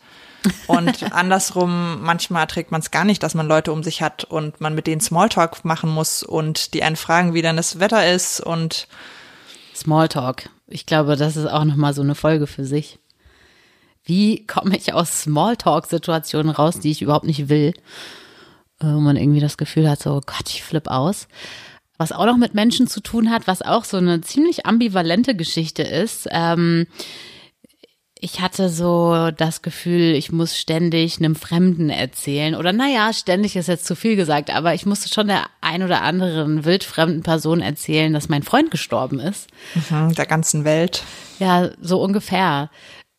Und 0.68 1.04
andersrum, 1.14 2.02
manchmal 2.02 2.48
trägt 2.48 2.72
man 2.72 2.82
es 2.82 2.92
gar 2.92 3.06
nicht, 3.06 3.24
dass 3.24 3.36
man 3.36 3.48
Leute 3.48 3.72
um 3.72 3.84
sich 3.84 4.02
hat 4.02 4.24
und 4.24 4.62
man 4.62 4.76
mit 4.76 4.88
denen 4.88 5.02
Smalltalk 5.02 5.64
machen 5.66 5.90
muss 5.90 6.24
und 6.24 6.74
die 6.74 6.84
einen 6.84 6.96
fragen, 6.96 7.34
wie 7.34 7.42
dann 7.42 7.58
das 7.58 7.80
Wetter 7.80 8.12
ist 8.12 8.40
und 8.40 8.88
Smalltalk. 9.76 10.50
Ich 10.68 10.86
glaube, 10.86 11.16
das 11.16 11.36
ist 11.36 11.48
auch 11.48 11.66
nochmal 11.66 11.94
so 11.94 12.02
eine 12.02 12.16
Folge 12.16 12.48
für 12.48 12.66
sich. 12.66 13.00
Wie 14.04 14.46
komme 14.46 14.76
ich 14.76 14.94
aus 14.94 15.24
Smalltalk-Situationen 15.24 16.52
raus, 16.52 16.80
die 16.80 16.92
ich 16.92 17.02
überhaupt 17.02 17.26
nicht 17.26 17.50
will? 17.50 17.74
Äh, 18.80 18.86
Wo 18.86 19.00
man 19.00 19.16
irgendwie 19.16 19.40
das 19.40 19.58
Gefühl 19.58 19.90
hat, 19.90 20.02
so 20.02 20.20
Gott, 20.26 20.50
ich 20.50 20.64
flipp 20.64 20.88
aus. 20.88 21.28
Was 21.98 22.12
auch 22.12 22.26
noch 22.26 22.38
mit 22.38 22.54
Menschen 22.54 22.88
zu 22.88 23.02
tun 23.02 23.30
hat, 23.30 23.48
was 23.48 23.62
auch 23.62 23.86
so 23.86 23.98
eine 23.98 24.20
ziemlich 24.22 24.66
ambivalente 24.66 25.36
Geschichte 25.36 25.84
ist. 25.84 26.28
Ähm, 26.32 26.88
ich 28.24 28.40
hatte 28.40 28.70
so 28.70 29.32
das 29.36 29.62
Gefühl, 29.62 30.16
ich 30.16 30.32
muss 30.32 30.58
ständig 30.58 31.18
einem 31.18 31.36
Fremden 31.36 31.90
erzählen. 31.90 32.56
Oder 32.56 32.72
naja, 32.72 33.12
ständig 33.12 33.58
ist 33.58 33.68
jetzt 33.68 33.86
zu 33.86 33.98
viel 33.98 34.16
gesagt, 34.16 34.50
aber 34.50 34.74
ich 34.74 34.86
musste 34.86 35.14
schon 35.14 35.28
der 35.28 35.44
ein 35.60 35.84
oder 35.84 36.04
anderen 36.04 36.64
wildfremden 36.64 37.22
Person 37.22 37.60
erzählen, 37.60 38.14
dass 38.14 38.30
mein 38.30 38.44
Freund 38.44 38.72
gestorben 38.72 39.20
ist. 39.20 39.50
hm, 39.90 40.16
der 40.16 40.26
ganzen 40.26 40.64
Welt. 40.64 41.04
Ja, 41.40 41.72
so 41.82 42.02
ungefähr. 42.02 42.70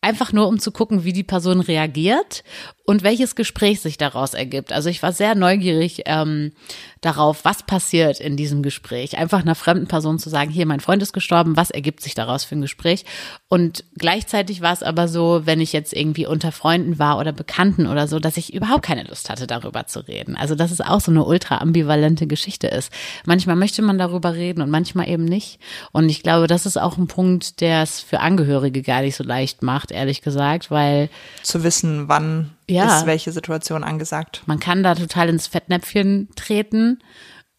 Einfach 0.00 0.32
nur, 0.32 0.48
um 0.48 0.58
zu 0.58 0.72
gucken, 0.72 1.04
wie 1.04 1.12
die 1.12 1.22
Person 1.22 1.60
reagiert 1.60 2.42
und 2.84 3.02
welches 3.02 3.34
Gespräch 3.34 3.80
sich 3.80 3.96
daraus 3.96 4.34
ergibt. 4.34 4.72
Also 4.72 4.90
ich 4.90 5.02
war 5.02 5.12
sehr 5.12 5.34
neugierig 5.34 6.02
ähm, 6.04 6.52
darauf, 7.00 7.44
was 7.44 7.62
passiert 7.62 8.20
in 8.20 8.36
diesem 8.36 8.62
Gespräch. 8.62 9.16
Einfach 9.16 9.40
einer 9.40 9.54
fremden 9.54 9.86
Person 9.86 10.18
zu 10.18 10.28
sagen, 10.28 10.50
hier, 10.50 10.66
mein 10.66 10.80
Freund 10.80 11.02
ist 11.02 11.14
gestorben, 11.14 11.56
was 11.56 11.70
ergibt 11.70 12.02
sich 12.02 12.14
daraus 12.14 12.44
für 12.44 12.56
ein 12.56 12.60
Gespräch? 12.60 13.06
Und 13.48 13.84
gleichzeitig 13.96 14.60
war 14.60 14.72
es 14.72 14.82
aber 14.82 15.08
so, 15.08 15.42
wenn 15.44 15.60
ich 15.60 15.72
jetzt 15.72 15.94
irgendwie 15.94 16.26
unter 16.26 16.52
Freunden 16.52 16.98
war 16.98 17.18
oder 17.18 17.32
Bekannten 17.32 17.86
oder 17.86 18.06
so, 18.06 18.18
dass 18.18 18.36
ich 18.36 18.52
überhaupt 18.52 18.82
keine 18.82 19.04
Lust 19.04 19.30
hatte, 19.30 19.46
darüber 19.46 19.86
zu 19.86 20.06
reden. 20.06 20.36
Also 20.36 20.54
dass 20.54 20.70
es 20.70 20.82
auch 20.82 21.00
so 21.00 21.10
eine 21.10 21.24
ultra 21.24 21.58
ambivalente 21.58 22.26
Geschichte 22.26 22.66
ist. 22.66 22.92
Manchmal 23.24 23.56
möchte 23.56 23.80
man 23.80 23.96
darüber 23.96 24.34
reden 24.34 24.60
und 24.60 24.70
manchmal 24.70 25.08
eben 25.08 25.24
nicht. 25.24 25.58
Und 25.92 26.10
ich 26.10 26.22
glaube, 26.22 26.48
das 26.48 26.66
ist 26.66 26.78
auch 26.78 26.98
ein 26.98 27.06
Punkt, 27.06 27.62
der 27.62 27.82
es 27.82 28.00
für 28.00 28.20
Angehörige 28.20 28.82
gar 28.82 29.00
nicht 29.00 29.16
so 29.16 29.24
leicht 29.24 29.62
macht, 29.62 29.90
ehrlich 29.90 30.20
gesagt, 30.20 30.70
weil 30.70 31.08
Zu 31.42 31.64
wissen, 31.64 32.08
wann 32.08 32.50
Ja. 32.68 32.98
ist 32.98 33.06
welche 33.06 33.32
Situation 33.32 33.84
angesagt. 33.84 34.42
man 34.46 34.58
kann 34.58 34.82
da 34.82 34.94
total 34.94 35.28
ins 35.28 35.46
Fettnäpfchen 35.46 36.28
treten, 36.34 36.98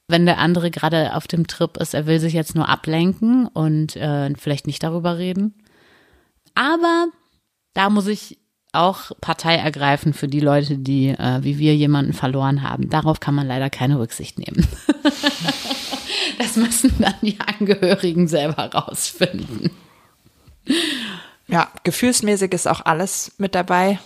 wenn 0.07 0.25
der 0.25 0.37
andere 0.37 0.71
gerade 0.71 1.15
auf 1.15 1.27
dem 1.27 1.47
Trip 1.47 1.77
ist, 1.77 1.93
er 1.93 2.05
will 2.05 2.19
sich 2.19 2.33
jetzt 2.33 2.55
nur 2.55 2.69
ablenken 2.69 3.47
und 3.47 3.95
äh, 3.95 4.33
vielleicht 4.37 4.67
nicht 4.67 4.83
darüber 4.83 5.17
reden. 5.17 5.55
Aber 6.53 7.07
da 7.73 7.89
muss 7.89 8.07
ich 8.07 8.39
auch 8.71 9.11
Partei 9.21 9.55
ergreifen 9.55 10.13
für 10.13 10.27
die 10.27 10.39
Leute, 10.39 10.77
die 10.77 11.09
äh, 11.09 11.39
wie 11.41 11.57
wir 11.57 11.75
jemanden 11.75 12.13
verloren 12.13 12.61
haben. 12.61 12.89
Darauf 12.89 13.19
kann 13.19 13.35
man 13.35 13.47
leider 13.47 13.69
keine 13.69 13.99
Rücksicht 13.99 14.37
nehmen. 14.37 14.67
das 16.39 16.55
müssen 16.55 16.93
dann 16.99 17.15
die 17.21 17.39
Angehörigen 17.39 18.27
selber 18.27 18.71
rausfinden. 18.73 19.71
Ja, 21.47 21.69
gefühlsmäßig 21.83 22.53
ist 22.53 22.67
auch 22.67 22.81
alles 22.85 23.33
mit 23.37 23.55
dabei. 23.55 23.99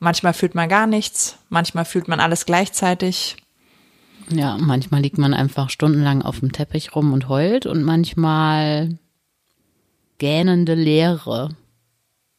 Manchmal 0.00 0.32
fühlt 0.32 0.54
man 0.54 0.68
gar 0.68 0.86
nichts, 0.86 1.36
manchmal 1.48 1.84
fühlt 1.84 2.06
man 2.08 2.20
alles 2.20 2.46
gleichzeitig. 2.46 3.36
Ja, 4.30 4.56
manchmal 4.58 5.00
liegt 5.00 5.18
man 5.18 5.34
einfach 5.34 5.70
stundenlang 5.70 6.22
auf 6.22 6.40
dem 6.40 6.52
Teppich 6.52 6.94
rum 6.94 7.12
und 7.12 7.28
heult 7.28 7.66
und 7.66 7.82
manchmal 7.82 8.98
gähnende 10.18 10.74
Leere. 10.74 11.50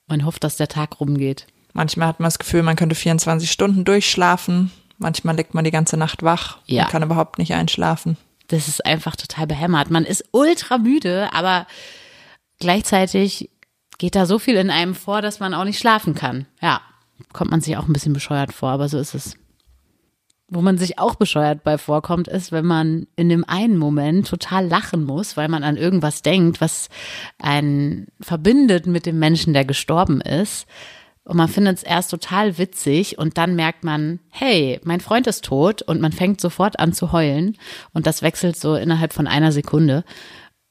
Man 0.08 0.26
hofft, 0.26 0.44
dass 0.44 0.58
der 0.58 0.68
Tag 0.68 1.00
rumgeht. 1.00 1.48
Manchmal 1.74 2.08
hat 2.08 2.20
man 2.20 2.28
das 2.28 2.40
Gefühl, 2.40 2.64
man 2.64 2.76
könnte 2.76 2.96
24 2.96 3.50
Stunden 3.52 3.86
durchschlafen. 3.86 4.72
Manchmal 4.98 5.36
liegt 5.36 5.54
man 5.54 5.64
die 5.64 5.72
ganze 5.72 5.98
Nacht 5.98 6.24
wach 6.24 6.58
Ja. 6.66 6.84
und 6.86 6.90
kann 6.92 7.04
überhaupt 7.04 7.38
nicht 7.40 7.54
einschlafen. 7.54 8.18
Das 8.48 8.68
ist 8.68 8.86
einfach 8.86 9.16
total 9.16 9.48
behämmert. 9.48 9.90
Man 9.92 10.06
ist 10.06 10.26
ultra 10.32 10.78
müde, 10.78 11.30
aber 11.34 11.68
gleichzeitig 12.60 13.50
geht 13.98 14.16
da 14.16 14.26
so 14.26 14.40
viel 14.40 14.56
in 14.56 14.70
einem 14.70 14.96
vor, 14.96 15.22
dass 15.22 15.40
man 15.40 15.54
auch 15.54 15.64
nicht 15.64 15.80
schlafen 15.80 16.16
kann. 16.16 16.46
Ja, 16.62 16.82
kommt 17.34 17.52
man 17.52 17.62
sich 17.62 17.78
auch 17.78 17.88
ein 17.88 17.94
bisschen 17.94 18.14
bescheuert 18.14 18.54
vor, 18.54 18.70
aber 18.70 18.90
so 18.90 18.98
ist 18.98 19.14
es. 19.14 19.36
Wo 20.52 20.62
man 20.62 20.80
sich 20.80 20.98
auch 20.98 21.16
bescheuert 21.16 21.64
bei 21.64 21.78
vorkommt, 21.78 22.28
ist, 22.28 22.52
wenn 22.52 22.66
man 22.66 23.06
in 23.16 23.30
dem 23.30 23.46
einen 23.48 23.78
Moment 23.78 24.28
total 24.28 24.66
lachen 24.66 25.04
muss, 25.04 25.38
weil 25.38 25.48
man 25.48 25.64
an 25.64 25.78
irgendwas 25.78 26.24
denkt, 26.24 26.60
was 26.60 26.90
einen 27.38 28.08
verbindet 28.20 28.88
mit 28.88 29.06
dem 29.06 29.20
Menschen, 29.20 29.54
der 29.54 29.66
gestorben 29.66 30.22
ist. 30.22 30.66
Und 31.24 31.38
man 31.38 31.48
findet 31.48 31.78
es 31.78 31.84
erst 31.84 32.10
total 32.10 32.58
witzig 32.58 33.20
und 33.20 33.38
dann 33.38 33.56
merkt 33.56 33.84
man, 33.84 34.20
hey, 34.32 34.80
mein 34.84 35.00
Freund 35.00 35.28
ist 35.28 35.46
tot 35.46 35.84
und 35.84 36.02
man 36.02 36.12
fängt 36.12 36.42
sofort 36.42 36.80
an 36.80 36.94
zu 36.94 37.12
heulen 37.12 37.56
und 37.94 38.08
das 38.08 38.24
wechselt 38.24 38.58
so 38.58 38.74
innerhalb 38.74 39.14
von 39.14 39.28
einer 39.28 39.52
Sekunde. 39.52 40.04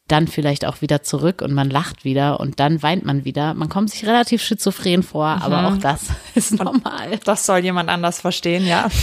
Dann 0.09 0.27
vielleicht 0.27 0.65
auch 0.65 0.81
wieder 0.81 1.03
zurück 1.03 1.43
und 1.43 1.53
man 1.53 1.69
lacht 1.71 2.05
wieder 2.05 2.41
und 2.41 2.59
dann 2.61 2.83
weint 2.83 3.05
man 3.05 3.25
wieder. 3.25 3.55
Man 3.55 3.69
kommt 3.69 3.91
sich 3.91 4.07
relativ 4.07 4.43
schizophren 4.43 5.03
vor, 5.03 5.27
aber 5.27 5.69
auch 5.69 5.77
das 5.79 6.07
ist 6.35 6.53
normal. 6.59 7.19
Das 7.25 7.45
soll 7.47 7.59
jemand 7.59 7.91
anders 7.91 8.21
verstehen, 8.21 8.67
ja. 8.67 8.89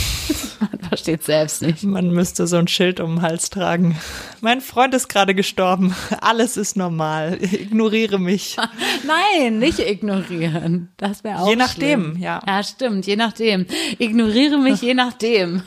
Man 0.59 0.79
versteht 0.87 1.23
selbst 1.23 1.61
nicht. 1.61 1.83
Man 1.83 2.11
müsste 2.11 2.47
so 2.47 2.55
ein 2.55 2.67
Schild 2.69 3.01
um 3.01 3.15
den 3.15 3.21
Hals 3.21 3.49
tragen. 3.49 3.99
Mein 4.39 4.61
Freund 4.61 4.93
ist 4.93 5.09
gerade 5.09 5.35
gestorben. 5.35 5.93
Alles 6.21 6.55
ist 6.55 6.77
normal. 6.77 7.37
Ignoriere 7.41 8.19
mich. 8.19 8.55
Nein, 9.05 9.59
nicht 9.59 9.79
ignorieren. 9.79 10.89
Das 10.95 11.23
wäre 11.25 11.41
auch 11.41 11.49
Je 11.49 11.57
nachdem, 11.57 12.11
schlimm. 12.13 12.23
ja. 12.23 12.41
Ja, 12.47 12.63
stimmt, 12.63 13.05
je 13.05 13.17
nachdem. 13.17 13.65
Ignoriere 13.99 14.57
mich 14.57 14.81
je 14.81 14.93
nachdem. 14.93 15.61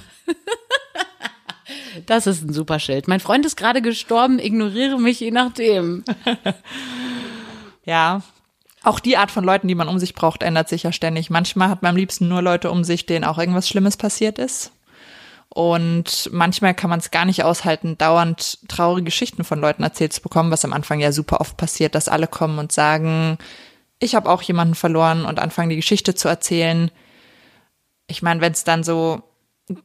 Das 2.08 2.26
ist 2.26 2.42
ein 2.42 2.54
super 2.54 2.80
Schild. 2.80 3.06
Mein 3.06 3.20
Freund 3.20 3.44
ist 3.44 3.56
gerade 3.56 3.82
gestorben, 3.82 4.38
ignoriere 4.38 4.98
mich 4.98 5.20
je 5.20 5.30
nachdem. 5.30 6.04
Ja. 7.84 8.22
Auch 8.82 8.98
die 9.00 9.16
Art 9.16 9.30
von 9.30 9.44
Leuten, 9.44 9.68
die 9.68 9.74
man 9.74 9.88
um 9.88 9.98
sich 9.98 10.14
braucht, 10.14 10.42
ändert 10.42 10.68
sich 10.68 10.84
ja 10.84 10.92
ständig. 10.92 11.30
Manchmal 11.30 11.68
hat 11.68 11.82
man 11.82 11.90
am 11.90 11.96
liebsten 11.96 12.28
nur 12.28 12.42
Leute 12.42 12.70
um 12.70 12.84
sich, 12.84 13.06
denen 13.06 13.24
auch 13.24 13.38
irgendwas 13.38 13.68
Schlimmes 13.68 13.96
passiert 13.96 14.38
ist. 14.38 14.72
Und 15.50 16.30
manchmal 16.32 16.74
kann 16.74 16.88
man 16.88 17.00
es 17.00 17.10
gar 17.10 17.24
nicht 17.24 17.44
aushalten, 17.44 17.98
dauernd 17.98 18.58
traurige 18.68 19.06
Geschichten 19.06 19.44
von 19.44 19.60
Leuten 19.60 19.82
erzählt 19.82 20.12
zu 20.12 20.22
bekommen, 20.22 20.50
was 20.50 20.64
am 20.64 20.72
Anfang 20.72 21.00
ja 21.00 21.12
super 21.12 21.40
oft 21.40 21.56
passiert, 21.56 21.94
dass 21.94 22.08
alle 22.08 22.26
kommen 22.26 22.58
und 22.58 22.72
sagen, 22.72 23.36
ich 23.98 24.14
habe 24.14 24.30
auch 24.30 24.42
jemanden 24.42 24.74
verloren 24.74 25.24
und 25.24 25.38
anfangen 25.38 25.70
die 25.70 25.76
Geschichte 25.76 26.14
zu 26.14 26.28
erzählen. 26.28 26.90
Ich 28.06 28.22
meine, 28.22 28.40
wenn 28.40 28.52
es 28.52 28.64
dann 28.64 28.84
so 28.84 29.22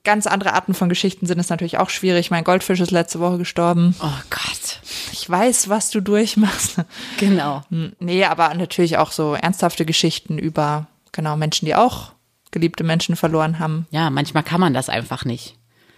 ganz 0.03 0.27
andere 0.27 0.53
Arten 0.53 0.73
von 0.73 0.89
Geschichten 0.89 1.25
sind, 1.25 1.39
ist 1.39 1.49
natürlich 1.49 1.77
auch 1.77 1.89
schwierig. 1.89 2.31
Mein 2.31 2.43
Goldfisch 2.43 2.79
ist 2.79 2.91
letzte 2.91 3.19
Woche 3.19 3.37
gestorben. 3.37 3.95
Oh 4.01 4.21
Gott. 4.29 4.79
Ich 5.11 5.29
weiß, 5.29 5.69
was 5.69 5.89
du 5.89 6.01
durchmachst. 6.01 6.77
Genau. 7.17 7.63
Hm, 7.69 7.93
Nee, 7.99 8.25
aber 8.25 8.53
natürlich 8.53 8.97
auch 8.97 9.11
so 9.11 9.33
ernsthafte 9.33 9.85
Geschichten 9.85 10.37
über, 10.37 10.87
genau, 11.11 11.35
Menschen, 11.37 11.65
die 11.65 11.75
auch 11.75 12.11
geliebte 12.51 12.83
Menschen 12.83 13.15
verloren 13.15 13.59
haben. 13.59 13.87
Ja, 13.91 14.09
manchmal 14.09 14.43
kann 14.43 14.61
man 14.61 14.73
das 14.73 14.89
einfach 14.89 15.25
nicht. 15.25 15.55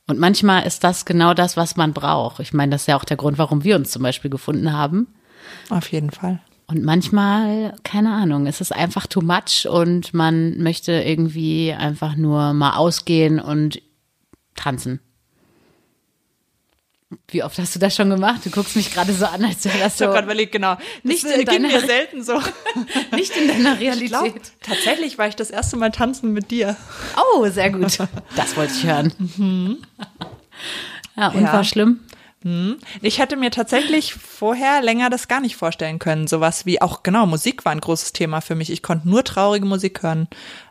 Und 0.08 0.20
manchmal 0.20 0.64
ist 0.66 0.84
das 0.84 1.06
genau 1.06 1.34
das, 1.34 1.58
was 1.58 1.76
man 1.76 1.94
braucht. 1.94 2.40
Ich 2.40 2.54
meine, 2.54 2.72
das 2.72 2.82
ist 2.82 2.88
ja 2.88 2.98
auch 2.98 3.06
der 3.06 3.18
Grund, 3.18 3.38
warum 3.38 3.64
wir 3.64 3.76
uns 3.76 3.92
zum 3.92 4.04
Beispiel 4.04 4.30
gefunden 4.30 4.72
haben. 4.72 5.08
Auf 5.70 5.92
jeden 5.92 6.12
Fall. 6.12 6.40
Und 6.68 6.84
manchmal, 6.84 7.76
keine 7.84 8.12
Ahnung, 8.12 8.48
ist 8.48 8.60
es 8.60 8.72
einfach 8.72 9.06
too 9.06 9.22
much 9.22 9.68
und 9.70 10.14
man 10.16 10.58
möchte 10.62 10.94
irgendwie 10.94 11.72
einfach 11.74 12.16
nur 12.16 12.54
mal 12.54 12.76
ausgehen 12.76 13.40
und 13.40 13.82
tanzen. 14.56 15.00
Wie 17.30 17.44
oft 17.44 17.58
hast 17.60 17.76
du 17.76 17.80
das 17.80 17.96
schon 17.96 18.10
gemacht? 18.10 18.42
Du 18.46 18.50
guckst 18.50 18.76
mich 18.76 18.92
gerade 18.94 19.14
so 19.14 19.26
an, 19.26 19.46
als 19.46 19.64
wäre 19.64 19.78
das 19.78 19.94
Ich 19.94 20.00
so 20.00 20.06
habe 20.06 20.16
gerade 20.16 20.26
überlegt, 20.26 20.52
genau. 20.52 20.76
Nicht 21.04 21.24
das 21.24 21.32
in 21.34 21.42
äh, 21.42 21.46
deiner- 21.46 21.68
mir 21.68 21.80
selten 21.82 22.24
so. 22.24 22.42
nicht 23.16 23.38
in 23.38 23.48
deiner 23.48 23.80
Ich 23.80 24.08
glaub, 24.08 24.24
Realität. 24.24 24.52
tatsächlich 24.64 25.18
war 25.20 25.28
ich 25.28 25.36
das 25.36 25.52
erste 25.52 25.78
Mal 25.78 25.92
tanzen 25.92 26.34
mit 26.34 26.50
dir. 26.50 26.76
Oh, 27.36 27.48
sehr 27.48 27.70
gut. 27.70 28.00
Das 28.36 28.58
wollte 28.58 28.74
ich 28.76 28.84
hören. 28.86 29.14
Ja, 31.16 31.28
und 31.30 31.44
Ja. 31.44 31.54
war 31.54 31.64
schlimm? 31.64 32.00
Ich 33.02 33.18
hätte 33.18 33.38
mir 33.38 33.50
tatsächlich 33.50 34.14
vorher 34.14 34.84
länger 34.84 35.10
das 35.10 35.28
gar 35.28 35.40
nicht 35.40 35.56
vorstellen 35.56 35.98
können. 35.98 36.28
Sowas 36.28 36.68
wie 36.68 36.80
auch, 36.80 37.02
genau, 37.02 37.26
Musik 37.26 37.66
war 37.66 37.72
ein 37.72 37.82
großes 37.82 38.14
Thema 38.14 38.40
für 38.40 38.54
mich. 38.54 38.70
Ich 38.70 38.84
konnte 38.84 39.10
nur 39.10 39.24
traurige 39.24 39.66
Musik 39.66 40.04
hören. 40.04 40.28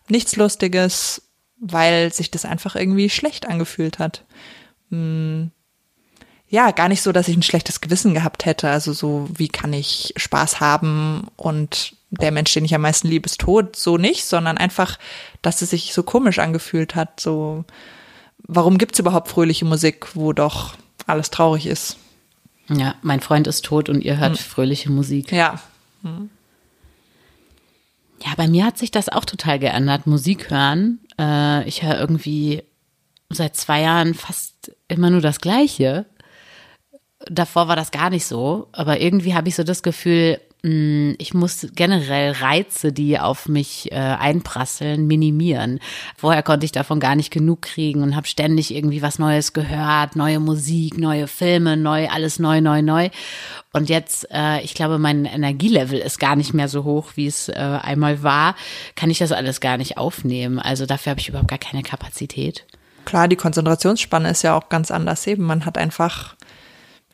Nichts 0.08 0.36
Lustiges, 0.36 1.22
weil 1.56 2.12
sich 2.12 2.30
das 2.30 2.44
einfach 2.44 2.76
irgendwie 2.76 3.10
schlecht 3.10 3.48
angefühlt 3.48 3.98
hat. 3.98 4.24
Hm. 4.90 5.50
Ja, 6.46 6.70
gar 6.70 6.88
nicht 6.88 7.02
so, 7.02 7.10
dass 7.10 7.26
ich 7.26 7.36
ein 7.36 7.42
schlechtes 7.42 7.80
Gewissen 7.80 8.14
gehabt 8.14 8.44
hätte. 8.44 8.70
Also 8.70 8.92
so, 8.92 9.28
wie 9.34 9.48
kann 9.48 9.72
ich 9.72 10.14
Spaß 10.16 10.60
haben 10.60 11.26
und 11.36 11.96
der 12.10 12.30
Mensch, 12.30 12.52
den 12.52 12.64
ich 12.64 12.74
am 12.76 12.82
meisten 12.82 13.08
liebe, 13.08 13.26
ist 13.26 13.40
tot. 13.40 13.74
So 13.74 13.96
nicht, 13.96 14.26
sondern 14.26 14.58
einfach, 14.58 14.96
dass 15.42 15.60
es 15.60 15.70
sich 15.70 15.92
so 15.92 16.04
komisch 16.04 16.38
angefühlt 16.38 16.94
hat. 16.94 17.18
So, 17.18 17.64
warum 18.38 18.78
gibt's 18.78 19.00
überhaupt 19.00 19.26
fröhliche 19.26 19.64
Musik, 19.64 20.14
wo 20.14 20.32
doch 20.32 20.76
alles 21.06 21.30
traurig 21.30 21.66
ist? 21.66 21.96
Ja, 22.68 22.94
mein 23.02 23.20
Freund 23.20 23.46
ist 23.46 23.64
tot 23.64 23.88
und 23.88 24.02
ihr 24.02 24.18
hört 24.18 24.38
fröhliche 24.38 24.90
Musik. 24.90 25.32
Ja, 25.32 25.60
Ja, 28.24 28.32
bei 28.36 28.48
mir 28.48 28.64
hat 28.64 28.78
sich 28.78 28.90
das 28.90 29.10
auch 29.10 29.26
total 29.26 29.58
geändert. 29.58 30.06
Musik 30.06 30.50
hören. 30.50 31.00
Äh, 31.18 31.68
ich 31.68 31.82
höre 31.82 31.98
irgendwie 31.98 32.62
seit 33.28 33.54
zwei 33.56 33.82
Jahren 33.82 34.14
fast 34.14 34.72
immer 34.88 35.10
nur 35.10 35.20
das 35.20 35.40
Gleiche. 35.40 36.06
Davor 37.26 37.68
war 37.68 37.76
das 37.76 37.90
gar 37.90 38.08
nicht 38.10 38.24
so, 38.26 38.68
aber 38.72 39.00
irgendwie 39.00 39.34
habe 39.34 39.48
ich 39.48 39.54
so 39.54 39.62
das 39.62 39.82
Gefühl, 39.82 40.40
ich 40.66 41.34
muss 41.34 41.66
generell 41.74 42.32
Reize, 42.32 42.90
die 42.90 43.18
auf 43.18 43.48
mich 43.48 43.92
äh, 43.92 43.96
einprasseln, 43.96 45.06
minimieren. 45.06 45.78
Vorher 46.16 46.42
konnte 46.42 46.64
ich 46.64 46.72
davon 46.72 47.00
gar 47.00 47.16
nicht 47.16 47.30
genug 47.30 47.60
kriegen 47.60 48.02
und 48.02 48.16
habe 48.16 48.26
ständig 48.26 48.74
irgendwie 48.74 49.02
was 49.02 49.18
Neues 49.18 49.52
gehört, 49.52 50.16
neue 50.16 50.40
Musik, 50.40 50.96
neue 50.96 51.26
Filme, 51.26 51.76
neu, 51.76 52.08
alles 52.08 52.38
neu, 52.38 52.62
neu, 52.62 52.80
neu. 52.80 53.10
Und 53.74 53.90
jetzt, 53.90 54.26
äh, 54.30 54.62
ich 54.62 54.72
glaube, 54.72 54.98
mein 54.98 55.26
Energielevel 55.26 55.98
ist 55.98 56.18
gar 56.18 56.34
nicht 56.34 56.54
mehr 56.54 56.68
so 56.68 56.84
hoch, 56.84 57.10
wie 57.16 57.26
es 57.26 57.50
äh, 57.50 57.52
einmal 57.52 58.22
war. 58.22 58.54
Kann 58.96 59.10
ich 59.10 59.18
das 59.18 59.32
alles 59.32 59.60
gar 59.60 59.76
nicht 59.76 59.98
aufnehmen. 59.98 60.58
Also 60.58 60.86
dafür 60.86 61.10
habe 61.10 61.20
ich 61.20 61.28
überhaupt 61.28 61.48
gar 61.50 61.58
keine 61.58 61.82
Kapazität. 61.82 62.64
klar, 63.04 63.28
die 63.28 63.36
Konzentrationsspanne 63.36 64.30
ist 64.30 64.42
ja 64.42 64.56
auch 64.56 64.70
ganz 64.70 64.90
anders 64.90 65.26
eben. 65.26 65.42
Man 65.42 65.66
hat 65.66 65.76
einfach, 65.76 66.36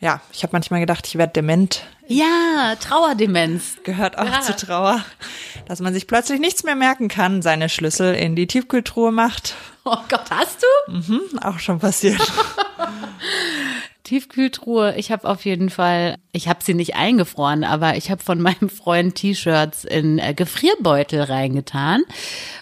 ja, 0.01 0.19
ich 0.33 0.43
habe 0.43 0.51
manchmal 0.51 0.81
gedacht, 0.81 1.07
ich 1.07 1.17
werde 1.17 1.31
dement. 1.33 1.83
Ja, 2.07 2.75
Trauerdemenz. 2.81 3.77
Gehört 3.85 4.17
auch 4.17 4.25
Ja. 4.25 4.41
zu 4.41 4.53
Trauer, 4.55 5.05
dass 5.67 5.79
man 5.79 5.93
sich 5.93 6.07
plötzlich 6.07 6.41
nichts 6.41 6.63
mehr 6.63 6.75
merken 6.75 7.07
kann, 7.07 7.41
seine 7.41 7.69
Schlüssel 7.69 8.13
in 8.15 8.35
die 8.35 8.47
Tiefkühltruhe 8.47 9.11
macht. 9.13 9.55
Oh 9.85 9.95
Gott, 10.09 10.29
hast 10.29 10.61
du? 10.87 10.93
Hm, 10.93 11.39
auch 11.41 11.59
schon 11.59 11.79
passiert. 11.79 12.19
Tiefkühltruhe. 14.11 14.95
Ich 14.97 15.09
habe 15.09 15.25
auf 15.25 15.45
jeden 15.45 15.69
Fall, 15.69 16.17
ich 16.33 16.49
habe 16.49 16.59
sie 16.61 16.73
nicht 16.73 16.97
eingefroren, 16.97 17.63
aber 17.63 17.95
ich 17.95 18.11
habe 18.11 18.21
von 18.21 18.41
meinem 18.41 18.67
Freund 18.67 19.15
T-Shirts 19.15 19.85
in 19.85 20.19
äh, 20.19 20.33
Gefrierbeutel 20.33 21.21
reingetan, 21.21 22.01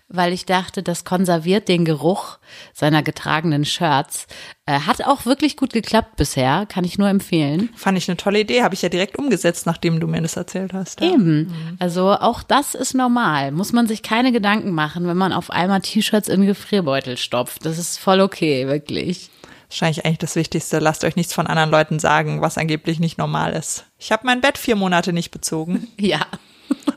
weil 0.09 0.31
ich 0.31 0.45
dachte, 0.45 0.83
das 0.83 1.05
konserviert 1.05 1.67
den 1.67 1.85
Geruch 1.85 2.37
seiner 2.75 3.01
getragenen 3.01 3.65
Shirts. 3.65 4.27
Äh, 4.67 4.81
hat 4.81 5.03
auch 5.03 5.25
wirklich 5.25 5.57
gut 5.57 5.73
geklappt 5.73 6.17
bisher, 6.17 6.67
kann 6.67 6.83
ich 6.83 6.99
nur 6.99 7.09
empfehlen. 7.09 7.69
Fand 7.75 7.97
ich 7.97 8.07
eine 8.07 8.17
tolle 8.17 8.41
Idee, 8.41 8.61
habe 8.61 8.75
ich 8.75 8.83
ja 8.83 8.89
direkt 8.89 9.17
umgesetzt, 9.17 9.65
nachdem 9.65 9.99
du 9.99 10.05
mir 10.05 10.21
das 10.21 10.35
erzählt 10.35 10.73
hast. 10.73 11.01
Ja. 11.01 11.13
Eben. 11.13 11.77
Also 11.79 12.11
auch 12.11 12.43
das 12.43 12.75
ist 12.75 12.93
normal. 12.93 13.51
Muss 13.51 13.73
man 13.73 13.87
sich 13.87 14.03
keine 14.03 14.31
Gedanken 14.31 14.69
machen, 14.69 15.07
wenn 15.07 15.17
man 15.17 15.33
auf 15.33 15.49
einmal 15.49 15.81
T-Shirts 15.81 16.29
in 16.29 16.45
Gefrierbeutel 16.45 17.17
stopft. 17.17 17.65
Das 17.65 17.79
ist 17.79 17.97
voll 17.97 18.21
okay, 18.21 18.67
wirklich. 18.67 19.31
Wahrscheinlich 19.69 20.03
eigentlich 20.05 20.17
das 20.17 20.35
Wichtigste. 20.35 20.79
Lasst 20.79 21.03
euch 21.03 21.15
nichts 21.15 21.33
von 21.33 21.47
anderen 21.47 21.69
Leuten 21.69 21.99
sagen, 21.99 22.41
was 22.41 22.57
angeblich 22.57 22.99
nicht 22.99 23.17
normal 23.17 23.53
ist. 23.53 23.85
Ich 23.99 24.11
habe 24.11 24.25
mein 24.25 24.41
Bett 24.41 24.57
vier 24.57 24.75
Monate 24.75 25.13
nicht 25.13 25.31
bezogen 25.31 25.87
Ja. 25.99 26.25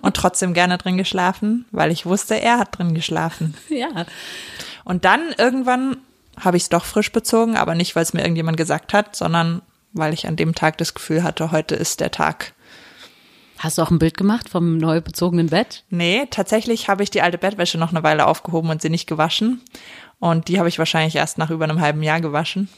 und 0.00 0.16
trotzdem 0.16 0.54
gerne 0.54 0.78
drin 0.78 0.96
geschlafen, 0.96 1.66
weil 1.70 1.90
ich 1.90 2.06
wusste, 2.06 2.40
er 2.40 2.58
hat 2.58 2.78
drin 2.78 2.94
geschlafen. 2.94 3.54
Ja. 3.68 4.06
Und 4.84 5.04
dann 5.04 5.20
irgendwann 5.38 5.98
habe 6.40 6.56
ich 6.56 6.64
es 6.64 6.68
doch 6.70 6.84
frisch 6.84 7.12
bezogen, 7.12 7.56
aber 7.56 7.74
nicht, 7.74 7.94
weil 7.94 8.02
es 8.02 8.14
mir 8.14 8.22
irgendjemand 8.22 8.56
gesagt 8.56 8.94
hat, 8.94 9.14
sondern 9.14 9.62
weil 9.92 10.14
ich 10.14 10.26
an 10.26 10.36
dem 10.36 10.54
Tag 10.54 10.78
das 10.78 10.94
Gefühl 10.94 11.22
hatte, 11.22 11.52
heute 11.52 11.74
ist 11.74 12.00
der 12.00 12.10
Tag. 12.10 12.54
Hast 13.62 13.78
du 13.78 13.82
auch 13.82 13.92
ein 13.92 14.00
Bild 14.00 14.16
gemacht 14.16 14.48
vom 14.48 14.76
neu 14.76 15.00
bezogenen 15.00 15.46
Bett? 15.46 15.84
Nee, 15.88 16.26
tatsächlich 16.28 16.88
habe 16.88 17.04
ich 17.04 17.10
die 17.10 17.22
alte 17.22 17.38
Bettwäsche 17.38 17.78
noch 17.78 17.90
eine 17.90 18.02
Weile 18.02 18.26
aufgehoben 18.26 18.70
und 18.70 18.82
sie 18.82 18.90
nicht 18.90 19.06
gewaschen. 19.06 19.60
Und 20.18 20.48
die 20.48 20.58
habe 20.58 20.68
ich 20.68 20.80
wahrscheinlich 20.80 21.14
erst 21.14 21.38
nach 21.38 21.48
über 21.48 21.62
einem 21.62 21.80
halben 21.80 22.02
Jahr 22.02 22.20
gewaschen. 22.20 22.68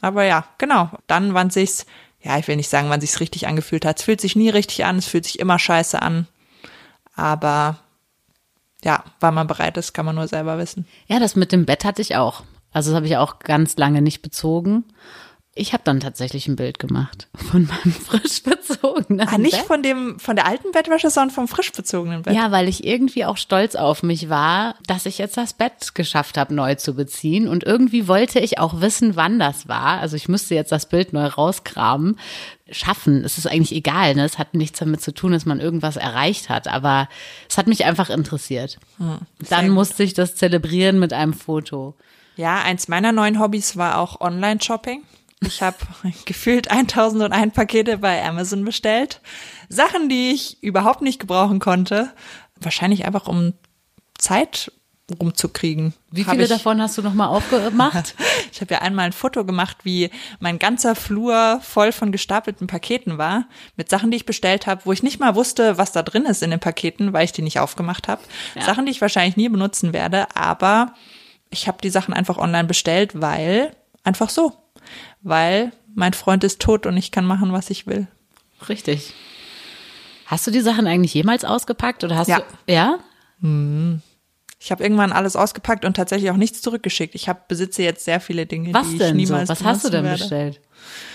Aber 0.00 0.22
ja, 0.22 0.44
genau. 0.58 0.90
Dann, 1.08 1.34
wann 1.34 1.50
sich's, 1.50 1.86
ja, 2.22 2.38
ich 2.38 2.46
will 2.46 2.54
nicht 2.54 2.70
sagen, 2.70 2.88
wann 2.88 3.00
sich's 3.00 3.18
richtig 3.18 3.48
angefühlt 3.48 3.84
hat. 3.84 3.98
Es 3.98 4.04
fühlt 4.04 4.20
sich 4.20 4.36
nie 4.36 4.48
richtig 4.48 4.84
an, 4.84 4.98
es 4.98 5.08
fühlt 5.08 5.24
sich 5.24 5.40
immer 5.40 5.58
scheiße 5.58 6.00
an. 6.00 6.28
Aber 7.16 7.80
ja, 8.84 9.02
wann 9.18 9.34
man 9.34 9.48
bereit 9.48 9.76
ist, 9.76 9.92
kann 9.92 10.06
man 10.06 10.14
nur 10.14 10.28
selber 10.28 10.56
wissen. 10.56 10.86
Ja, 11.08 11.18
das 11.18 11.34
mit 11.34 11.50
dem 11.50 11.66
Bett 11.66 11.84
hatte 11.84 12.00
ich 12.00 12.14
auch. 12.14 12.44
Also 12.70 12.90
das 12.90 12.96
habe 12.96 13.06
ich 13.06 13.16
auch 13.16 13.40
ganz 13.40 13.76
lange 13.76 14.02
nicht 14.02 14.22
bezogen. 14.22 14.84
Ich 15.58 15.72
habe 15.72 15.82
dann 15.84 15.98
tatsächlich 16.00 16.46
ein 16.46 16.56
Bild 16.56 16.78
gemacht 16.78 17.26
von 17.34 17.66
meinem 17.66 17.92
frisch 18.06 18.42
bezogenen 18.42 19.26
Ah, 19.28 19.38
nicht 19.38 19.56
Bett. 19.56 19.66
von 19.66 19.82
dem, 19.82 20.18
von 20.20 20.36
der 20.36 20.46
alten 20.46 20.70
Bettwäsche, 20.72 21.10
sondern 21.10 21.34
vom 21.34 21.48
frisch 21.48 21.72
bezogenen 21.72 22.22
Bett. 22.22 22.34
Ja, 22.34 22.50
weil 22.52 22.68
ich 22.68 22.84
irgendwie 22.84 23.24
auch 23.24 23.36
stolz 23.36 23.74
auf 23.74 24.02
mich 24.02 24.28
war, 24.28 24.76
dass 24.86 25.04
ich 25.06 25.18
jetzt 25.18 25.36
das 25.36 25.54
Bett 25.54 25.94
geschafft 25.94 26.38
habe, 26.38 26.54
neu 26.54 26.76
zu 26.76 26.94
beziehen. 26.94 27.48
Und 27.48 27.64
irgendwie 27.64 28.06
wollte 28.06 28.38
ich 28.38 28.58
auch 28.58 28.80
wissen, 28.80 29.16
wann 29.16 29.38
das 29.38 29.66
war. 29.68 29.98
Also 29.98 30.16
ich 30.16 30.28
müsste 30.28 30.54
jetzt 30.54 30.70
das 30.72 30.88
Bild 30.88 31.12
neu 31.12 31.26
rauskramen. 31.26 32.18
Schaffen, 32.70 33.24
es 33.24 33.38
ist 33.38 33.46
eigentlich 33.46 33.72
egal. 33.72 34.14
Ne? 34.14 34.24
Es 34.24 34.38
hat 34.38 34.54
nichts 34.54 34.78
damit 34.78 35.00
zu 35.00 35.12
tun, 35.12 35.32
dass 35.32 35.46
man 35.46 35.58
irgendwas 35.58 35.96
erreicht 35.96 36.48
hat. 36.50 36.68
Aber 36.68 37.08
es 37.48 37.58
hat 37.58 37.66
mich 37.66 37.84
einfach 37.84 38.10
interessiert. 38.10 38.78
Dann 39.48 39.66
gut. 39.66 39.74
musste 39.74 40.02
ich 40.04 40.14
das 40.14 40.34
zelebrieren 40.36 40.98
mit 40.98 41.12
einem 41.12 41.32
Foto. 41.32 41.94
Ja, 42.36 42.62
eins 42.62 42.86
meiner 42.86 43.10
neuen 43.10 43.40
Hobbys 43.40 43.76
war 43.76 43.98
auch 43.98 44.20
Online-Shopping. 44.20 45.02
Ich 45.40 45.62
habe 45.62 45.76
gefühlt 46.24 46.70
1001 46.70 47.54
Pakete 47.54 47.98
bei 47.98 48.24
Amazon 48.24 48.64
bestellt. 48.64 49.20
Sachen, 49.68 50.08
die 50.08 50.32
ich 50.32 50.62
überhaupt 50.62 51.02
nicht 51.02 51.20
gebrauchen 51.20 51.60
konnte. 51.60 52.12
Wahrscheinlich 52.60 53.04
einfach 53.04 53.28
um 53.28 53.54
Zeit 54.18 54.72
rumzukriegen. 55.20 55.94
Wie 56.10 56.24
viele 56.24 56.42
ich, 56.42 56.48
davon 56.48 56.82
hast 56.82 56.98
du 56.98 57.02
nochmal 57.02 57.28
aufgemacht? 57.28 58.14
Ich 58.50 58.62
habe 58.62 58.74
ja 58.74 58.80
einmal 58.80 59.04
ein 59.04 59.12
Foto 59.12 59.44
gemacht, 59.44 59.78
wie 59.84 60.10
mein 60.40 60.58
ganzer 60.58 60.94
Flur 60.94 61.60
voll 61.62 61.92
von 61.92 62.10
gestapelten 62.10 62.66
Paketen 62.66 63.18
war, 63.18 63.46
mit 63.76 63.88
Sachen, 63.90 64.10
die 64.10 64.16
ich 64.16 64.26
bestellt 64.26 64.66
habe, 64.66 64.80
wo 64.84 64.92
ich 64.92 65.02
nicht 65.02 65.20
mal 65.20 65.34
wusste, 65.34 65.78
was 65.78 65.92
da 65.92 66.02
drin 66.02 66.24
ist 66.24 66.42
in 66.42 66.50
den 66.50 66.58
Paketen, 66.58 67.12
weil 67.12 67.24
ich 67.24 67.32
die 67.32 67.42
nicht 67.42 67.60
aufgemacht 67.60 68.08
habe. 68.08 68.22
Ja. 68.54 68.62
Sachen, 68.62 68.86
die 68.86 68.90
ich 68.90 69.00
wahrscheinlich 69.00 69.36
nie 69.36 69.48
benutzen 69.48 69.92
werde, 69.92 70.34
aber 70.34 70.94
ich 71.50 71.68
habe 71.68 71.78
die 71.82 71.90
Sachen 71.90 72.14
einfach 72.14 72.38
online 72.38 72.66
bestellt, 72.66 73.20
weil 73.20 73.76
einfach 74.02 74.30
so, 74.30 74.54
weil 75.22 75.72
mein 75.94 76.12
Freund 76.12 76.44
ist 76.44 76.60
tot 76.60 76.86
und 76.86 76.96
ich 76.96 77.10
kann 77.10 77.24
machen, 77.24 77.52
was 77.52 77.70
ich 77.70 77.86
will. 77.86 78.06
Richtig. 78.68 79.12
Hast 80.26 80.46
du 80.46 80.50
die 80.50 80.60
Sachen 80.60 80.86
eigentlich 80.86 81.14
jemals 81.14 81.44
ausgepackt 81.44 82.04
oder 82.04 82.16
hast 82.16 82.28
Ja. 82.28 82.40
du? 82.66 82.72
Ja. 82.72 82.98
Ich 84.60 84.70
habe 84.72 84.82
irgendwann 84.82 85.12
alles 85.12 85.36
ausgepackt 85.36 85.84
und 85.84 85.94
tatsächlich 85.96 86.30
auch 86.30 86.36
nichts 86.36 86.60
zurückgeschickt. 86.60 87.14
Ich 87.14 87.28
habe 87.28 87.40
besitze 87.46 87.82
jetzt 87.84 88.04
sehr 88.04 88.20
viele 88.20 88.44
Dinge, 88.46 88.74
Was 88.74 88.88
die 88.88 88.94
ich 88.94 88.98
denn 88.98 89.10
so? 89.10 89.14
niemals 89.14 89.48
Was 89.48 89.62
hast 89.64 89.84
du 89.84 89.90
denn 89.90 90.04
werde. 90.04 90.18
bestellt? 90.18 90.60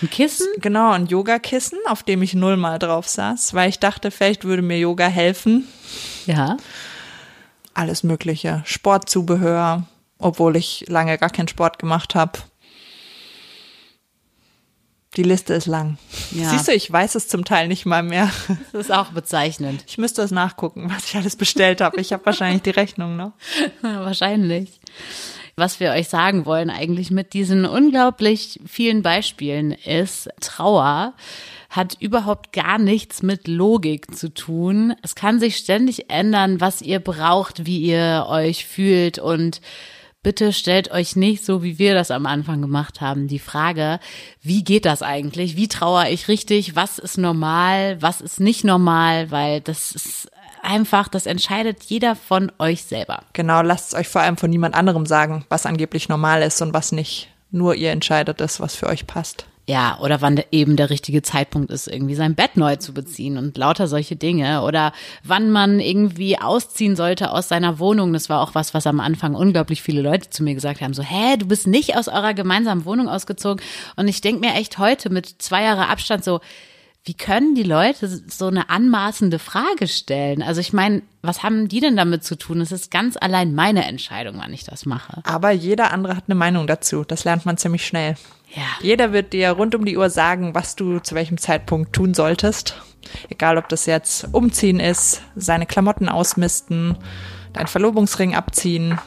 Ein 0.02 0.08
Kissen? 0.10 0.46
Genau, 0.60 0.90
ein 0.92 1.06
Yogakissen, 1.06 1.78
auf 1.86 2.02
dem 2.02 2.22
ich 2.22 2.34
nullmal 2.34 2.78
drauf 2.78 3.06
saß, 3.08 3.52
weil 3.54 3.68
ich 3.68 3.78
dachte, 3.78 4.10
vielleicht 4.10 4.44
würde 4.44 4.62
mir 4.62 4.78
Yoga 4.78 5.06
helfen. 5.06 5.66
Ja. 6.26 6.56
Alles 7.74 8.02
Mögliche. 8.04 8.62
Sportzubehör, 8.64 9.84
obwohl 10.18 10.56
ich 10.56 10.84
lange 10.88 11.18
gar 11.18 11.30
keinen 11.30 11.48
Sport 11.48 11.78
gemacht 11.78 12.14
habe. 12.14 12.38
Die 15.16 15.22
Liste 15.22 15.54
ist 15.54 15.66
lang. 15.66 15.96
Ja. 16.32 16.50
Siehst 16.50 16.66
du, 16.66 16.72
ich 16.72 16.90
weiß 16.90 17.14
es 17.14 17.28
zum 17.28 17.44
Teil 17.44 17.68
nicht 17.68 17.86
mal 17.86 18.02
mehr. 18.02 18.30
Das 18.72 18.86
ist 18.86 18.90
auch 18.90 19.10
bezeichnend. 19.10 19.84
Ich 19.86 19.98
müsste 19.98 20.22
es 20.22 20.32
nachgucken, 20.32 20.90
was 20.90 21.08
ich 21.08 21.16
alles 21.16 21.36
bestellt 21.36 21.80
habe. 21.80 22.00
Ich 22.00 22.12
habe 22.12 22.26
wahrscheinlich 22.26 22.62
die 22.62 22.70
Rechnung 22.70 23.16
noch. 23.16 23.32
Wahrscheinlich. 23.82 24.80
Was 25.56 25.78
wir 25.78 25.92
euch 25.92 26.08
sagen 26.08 26.44
wollen 26.46 26.70
eigentlich 26.70 27.12
mit 27.12 27.32
diesen 27.32 27.64
unglaublich 27.64 28.58
vielen 28.66 29.02
Beispielen 29.02 29.70
ist, 29.70 30.28
Trauer 30.40 31.14
hat 31.70 31.96
überhaupt 32.00 32.52
gar 32.52 32.78
nichts 32.78 33.22
mit 33.22 33.46
Logik 33.46 34.14
zu 34.16 34.32
tun. 34.34 34.94
Es 35.02 35.14
kann 35.14 35.38
sich 35.38 35.56
ständig 35.56 36.10
ändern, 36.10 36.60
was 36.60 36.82
ihr 36.82 36.98
braucht, 36.98 37.66
wie 37.66 37.78
ihr 37.78 38.26
euch 38.28 38.66
fühlt 38.66 39.18
und 39.18 39.60
Bitte 40.24 40.54
stellt 40.54 40.90
euch 40.90 41.16
nicht 41.16 41.44
so, 41.44 41.62
wie 41.62 41.78
wir 41.78 41.92
das 41.92 42.10
am 42.10 42.24
Anfang 42.24 42.62
gemacht 42.62 43.02
haben, 43.02 43.28
die 43.28 43.38
Frage, 43.38 44.00
wie 44.40 44.64
geht 44.64 44.86
das 44.86 45.02
eigentlich? 45.02 45.54
Wie 45.54 45.68
trauere 45.68 46.10
ich 46.10 46.28
richtig? 46.28 46.74
Was 46.74 46.98
ist 46.98 47.18
normal? 47.18 48.00
Was 48.00 48.22
ist 48.22 48.40
nicht 48.40 48.64
normal? 48.64 49.30
Weil 49.30 49.60
das 49.60 49.92
ist 49.92 50.30
einfach, 50.62 51.08
das 51.08 51.26
entscheidet 51.26 51.84
jeder 51.84 52.16
von 52.16 52.50
euch 52.58 52.84
selber. 52.84 53.22
Genau, 53.34 53.60
lasst 53.60 53.88
es 53.88 53.94
euch 54.00 54.08
vor 54.08 54.22
allem 54.22 54.38
von 54.38 54.48
niemand 54.48 54.74
anderem 54.74 55.04
sagen, 55.04 55.44
was 55.50 55.66
angeblich 55.66 56.08
normal 56.08 56.40
ist 56.40 56.62
und 56.62 56.72
was 56.72 56.90
nicht. 56.90 57.28
Nur 57.50 57.74
ihr 57.74 57.90
entscheidet 57.90 58.40
es, 58.40 58.60
was 58.60 58.74
für 58.74 58.86
euch 58.86 59.06
passt. 59.06 59.44
Ja, 59.66 59.98
oder 60.00 60.20
wann 60.20 60.42
eben 60.52 60.76
der 60.76 60.90
richtige 60.90 61.22
Zeitpunkt 61.22 61.70
ist, 61.70 61.88
irgendwie 61.88 62.14
sein 62.14 62.34
Bett 62.34 62.58
neu 62.58 62.76
zu 62.76 62.92
beziehen 62.92 63.38
und 63.38 63.56
lauter 63.56 63.88
solche 63.88 64.14
Dinge. 64.14 64.62
Oder 64.62 64.92
wann 65.22 65.50
man 65.50 65.80
irgendwie 65.80 66.38
ausziehen 66.38 66.96
sollte 66.96 67.30
aus 67.30 67.48
seiner 67.48 67.78
Wohnung. 67.78 68.12
Das 68.12 68.28
war 68.28 68.42
auch 68.42 68.54
was, 68.54 68.74
was 68.74 68.86
am 68.86 69.00
Anfang 69.00 69.34
unglaublich 69.34 69.80
viele 69.80 70.02
Leute 70.02 70.28
zu 70.28 70.42
mir 70.42 70.54
gesagt 70.54 70.82
haben. 70.82 70.92
So, 70.92 71.02
hä, 71.02 71.38
du 71.38 71.46
bist 71.46 71.66
nicht 71.66 71.96
aus 71.96 72.08
eurer 72.08 72.34
gemeinsamen 72.34 72.84
Wohnung 72.84 73.08
ausgezogen. 73.08 73.64
Und 73.96 74.06
ich 74.06 74.20
denk 74.20 74.40
mir 74.40 74.52
echt 74.54 74.76
heute 74.76 75.08
mit 75.08 75.40
zwei 75.40 75.62
Jahre 75.62 75.88
Abstand 75.88 76.24
so, 76.24 76.40
wie 77.06 77.14
können 77.14 77.54
die 77.54 77.64
Leute 77.64 78.08
so 78.08 78.46
eine 78.46 78.70
anmaßende 78.70 79.38
Frage 79.38 79.88
stellen? 79.88 80.42
Also 80.42 80.62
ich 80.62 80.72
meine, 80.72 81.02
was 81.20 81.42
haben 81.42 81.68
die 81.68 81.80
denn 81.80 81.96
damit 81.96 82.24
zu 82.24 82.34
tun? 82.34 82.62
Es 82.62 82.72
ist 82.72 82.90
ganz 82.90 83.18
allein 83.20 83.54
meine 83.54 83.84
Entscheidung, 83.84 84.36
wann 84.38 84.54
ich 84.54 84.64
das 84.64 84.86
mache. 84.86 85.20
Aber 85.24 85.50
jeder 85.50 85.92
andere 85.92 86.16
hat 86.16 86.24
eine 86.28 86.34
Meinung 86.34 86.66
dazu. 86.66 87.04
Das 87.04 87.24
lernt 87.24 87.44
man 87.44 87.58
ziemlich 87.58 87.86
schnell. 87.86 88.16
Ja. 88.54 88.62
Jeder 88.80 89.12
wird 89.12 89.34
dir 89.34 89.50
rund 89.50 89.74
um 89.74 89.84
die 89.84 89.98
Uhr 89.98 90.08
sagen, 90.08 90.54
was 90.54 90.76
du 90.76 90.98
zu 90.98 91.14
welchem 91.14 91.36
Zeitpunkt 91.36 91.92
tun 91.92 92.14
solltest. 92.14 92.80
Egal, 93.28 93.58
ob 93.58 93.68
das 93.68 93.84
jetzt 93.84 94.28
umziehen 94.32 94.80
ist, 94.80 95.20
seine 95.36 95.66
Klamotten 95.66 96.08
ausmisten, 96.08 96.96
dein 97.52 97.66
Verlobungsring 97.66 98.34
abziehen. 98.34 98.98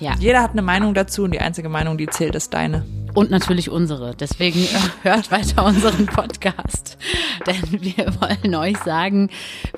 Ja. 0.00 0.14
Jeder 0.18 0.42
hat 0.42 0.52
eine 0.52 0.62
Meinung 0.62 0.94
dazu 0.94 1.24
und 1.24 1.32
die 1.32 1.40
einzige 1.40 1.68
Meinung, 1.68 1.98
die 1.98 2.06
zählt, 2.06 2.34
ist 2.34 2.52
deine. 2.52 2.84
Und 3.14 3.30
natürlich 3.30 3.70
unsere. 3.70 4.14
Deswegen 4.16 4.66
hört 5.02 5.30
weiter 5.30 5.64
unseren 5.64 6.06
Podcast. 6.06 6.98
Denn 7.46 7.80
wir 7.80 8.12
wollen 8.20 8.54
euch 8.56 8.76
sagen, 8.78 9.30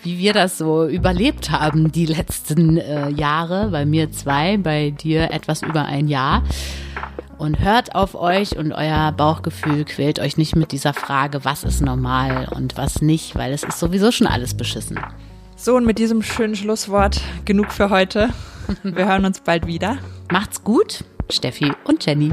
wie 0.03 0.19
wir 0.19 0.33
das 0.33 0.57
so 0.57 0.87
überlebt 0.87 1.51
haben 1.51 1.93
die 1.93 2.07
letzten 2.07 2.79
äh, 2.79 3.11
Jahre. 3.11 3.69
Bei 3.71 3.85
mir 3.85 4.11
zwei, 4.11 4.57
bei 4.57 4.91
dir 4.91 5.31
etwas 5.31 5.63
über 5.63 5.85
ein 5.85 6.09
Jahr. 6.09 6.43
Und 7.37 7.61
hört 7.61 7.95
auf 7.95 8.15
euch 8.15 8.57
und 8.57 8.73
euer 8.73 9.13
Bauchgefühl 9.13 9.85
quält 9.85 10.19
euch 10.19 10.39
nicht 10.39 10.57
mit 10.57 10.73
dieser 10.73 10.95
Frage, 10.95 11.45
was 11.45 11.65
ist 11.65 11.83
normal 11.83 12.49
und 12.51 12.79
was 12.79 13.03
nicht, 13.03 13.37
weil 13.37 13.53
es 13.53 13.63
ist 13.63 13.79
sowieso 13.79 14.11
schon 14.11 14.27
alles 14.27 14.55
beschissen. 14.55 14.99
So, 15.55 15.77
und 15.77 15.85
mit 15.85 15.99
diesem 15.99 16.23
schönen 16.23 16.57
Schlusswort 16.57 17.21
genug 17.45 17.73
für 17.73 17.91
heute. 17.91 18.31
Wir 18.83 19.07
hören 19.07 19.25
uns 19.25 19.41
bald 19.41 19.67
wieder. 19.67 19.99
Macht's 20.31 20.63
gut, 20.65 21.05
Steffi 21.31 21.73
und 21.85 22.05
Jenny. 22.05 22.33